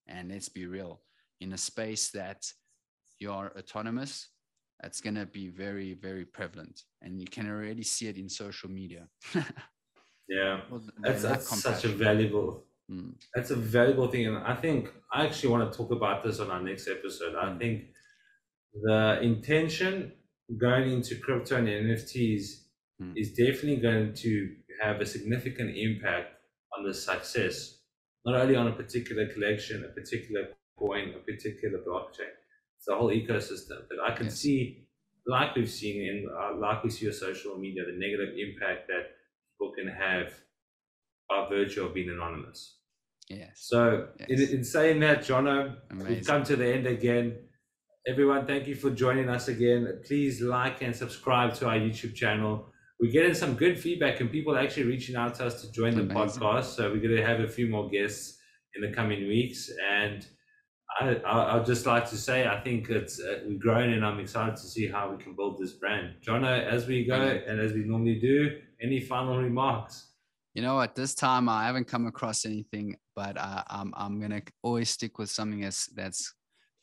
And 0.07 0.31
let's 0.31 0.49
be 0.49 0.65
real, 0.67 1.01
in 1.41 1.53
a 1.53 1.57
space 1.57 2.11
that 2.11 2.45
you're 3.19 3.51
autonomous, 3.57 4.29
it's 4.83 5.01
going 5.01 5.15
to 5.15 5.25
be 5.25 5.49
very 5.49 5.93
very 5.95 6.23
prevalent, 6.23 6.83
and 7.01 7.19
you 7.19 7.27
can 7.27 7.49
already 7.49 7.83
see 7.83 8.07
it 8.07 8.17
in 8.17 8.29
social 8.29 8.69
media. 8.69 9.07
yeah. 10.37 10.61
That's, 11.03 11.21
that 11.21 11.29
that's 11.29 11.61
such 11.61 11.85
a 11.85 11.89
valuable 11.89 12.49
Mm. 12.91 13.13
that's 13.33 13.49
a 13.49 13.55
valuable 13.55 14.09
thing 14.13 14.27
and 14.27 14.37
i 14.39 14.53
think 14.63 14.91
i 15.13 15.25
actually 15.25 15.51
want 15.53 15.63
to 15.71 15.77
talk 15.77 15.91
about 15.91 16.21
this 16.21 16.41
on 16.41 16.51
our 16.51 16.61
next 16.61 16.85
episode 16.89 17.33
i 17.33 17.45
Mm. 17.45 17.57
think 17.57 17.75
the 18.87 19.19
intention 19.21 20.11
going 20.65 20.91
into 20.91 21.17
crypto 21.25 21.55
and 21.59 21.67
nfts 21.69 22.43
mm. 23.01 23.13
is 23.15 23.29
definitely 23.43 23.77
going 23.77 24.13
to 24.15 24.31
have 24.81 24.99
a 25.01 25.05
significant 25.05 25.75
impact 25.77 26.33
on 26.77 26.83
the 26.85 26.93
success, 26.93 27.79
not 28.25 28.35
only 28.35 28.55
on 28.55 28.67
a 28.67 28.71
particular 28.71 29.27
collection, 29.27 29.85
a 29.85 29.93
particular 29.93 30.49
coin, 30.77 31.13
a 31.15 31.19
particular 31.19 31.79
blockchain, 31.87 32.33
it's 32.77 32.85
the 32.87 32.95
whole 32.95 33.09
ecosystem. 33.09 33.79
But 33.89 33.99
I 34.05 34.15
can 34.15 34.25
yes. 34.25 34.39
see, 34.39 34.87
like 35.27 35.55
we've 35.55 35.69
seen 35.69 36.01
in, 36.01 36.27
uh, 36.29 36.55
like 36.57 36.83
we 36.83 36.89
see 36.89 37.07
on 37.07 37.13
social 37.13 37.57
media, 37.57 37.83
the 37.85 37.97
negative 37.97 38.33
impact 38.37 38.87
that 38.87 39.11
people 39.53 39.73
can 39.73 39.87
have 39.87 40.33
by 41.29 41.47
virtue 41.49 41.85
of 41.85 41.93
being 41.93 42.09
anonymous. 42.09 42.77
Yes. 43.29 43.51
So, 43.55 44.07
yes. 44.19 44.29
In, 44.29 44.57
in 44.57 44.63
saying 44.63 44.99
that, 45.01 45.19
Jono, 45.19 45.75
we've 46.07 46.25
come 46.25 46.43
to 46.43 46.55
the 46.55 46.67
end 46.67 46.87
again. 46.87 47.37
Everyone, 48.05 48.45
thank 48.45 48.67
you 48.67 48.75
for 48.75 48.89
joining 48.89 49.29
us 49.29 49.47
again. 49.47 50.01
Please 50.05 50.41
like 50.41 50.81
and 50.81 50.95
subscribe 50.95 51.53
to 51.55 51.67
our 51.67 51.75
YouTube 51.75 52.13
channel. 52.15 52.67
We're 52.99 53.11
getting 53.11 53.33
some 53.33 53.55
good 53.55 53.79
feedback 53.79 54.19
and 54.19 54.29
people 54.29 54.57
actually 54.57 54.83
reaching 54.83 55.15
out 55.15 55.35
to 55.35 55.45
us 55.45 55.61
to 55.61 55.71
join 55.71 55.95
the 55.95 56.13
podcast. 56.13 56.75
So 56.75 56.91
we're 56.91 57.01
going 57.01 57.15
to 57.15 57.25
have 57.25 57.39
a 57.39 57.47
few 57.47 57.67
more 57.67 57.89
guests 57.89 58.39
in 58.75 58.81
the 58.81 58.93
coming 58.93 59.27
weeks. 59.27 59.69
And 59.89 60.25
I, 60.99 61.15
I, 61.25 61.55
would 61.55 61.65
just 61.65 61.85
like 61.85 62.09
to 62.09 62.17
say, 62.17 62.47
I 62.47 62.59
think 62.59 62.89
it's 62.89 63.19
uh, 63.19 63.39
we've 63.47 63.59
grown 63.59 63.93
and 63.93 64.05
I'm 64.05 64.19
excited 64.19 64.55
to 64.57 64.63
see 64.63 64.87
how 64.87 65.11
we 65.11 65.21
can 65.21 65.35
build 65.35 65.57
this 65.59 65.71
brand. 65.71 66.15
Jono, 66.21 66.65
as 66.65 66.87
we 66.87 67.05
go 67.05 67.15
and 67.15 67.59
as 67.59 67.73
we 67.73 67.83
normally 67.83 68.19
do, 68.19 68.59
any 68.81 68.99
final 68.99 69.37
remarks? 69.37 70.11
You 70.53 70.61
know, 70.61 70.79
at 70.81 70.95
this 70.95 71.15
time, 71.15 71.49
I 71.49 71.65
haven't 71.65 71.87
come 71.87 72.05
across 72.05 72.45
anything, 72.45 72.95
but 73.15 73.37
uh, 73.37 73.63
I'm, 73.67 73.93
I'm 73.97 74.19
going 74.19 74.31
to 74.31 74.43
always 74.61 74.89
stick 74.89 75.17
with 75.17 75.31
something 75.31 75.61
that's, 75.61 75.87
that's 75.87 76.33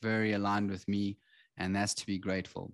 very 0.02 0.32
aligned 0.32 0.70
with 0.70 0.86
me, 0.88 1.18
and 1.56 1.74
that's 1.74 1.94
to 1.94 2.06
be 2.06 2.18
grateful. 2.18 2.72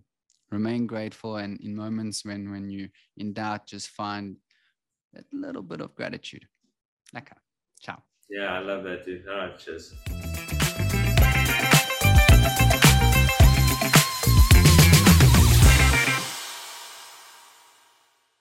Remain 0.51 0.87
grateful 0.87 1.37
and 1.37 1.61
in 1.61 1.75
moments 1.75 2.25
when 2.25 2.53
when 2.53 2.71
you 2.71 2.89
in 3.17 3.33
doubt 3.33 3.67
just 3.67 3.89
find 3.89 4.37
a 5.17 5.23
little 5.33 5.63
bit 5.63 5.81
of 5.81 5.95
gratitude. 5.97 6.47
Okay. 7.17 7.37
Ciao. 7.81 8.01
Yeah 8.31 8.53
i 8.53 8.61
love 8.61 8.85
that 8.85 9.05
dude. 9.05 9.27
All 9.29 9.39
right 9.39 9.59
cheers 9.59 9.93
Thank 12.47 12.75
you. 12.75 12.76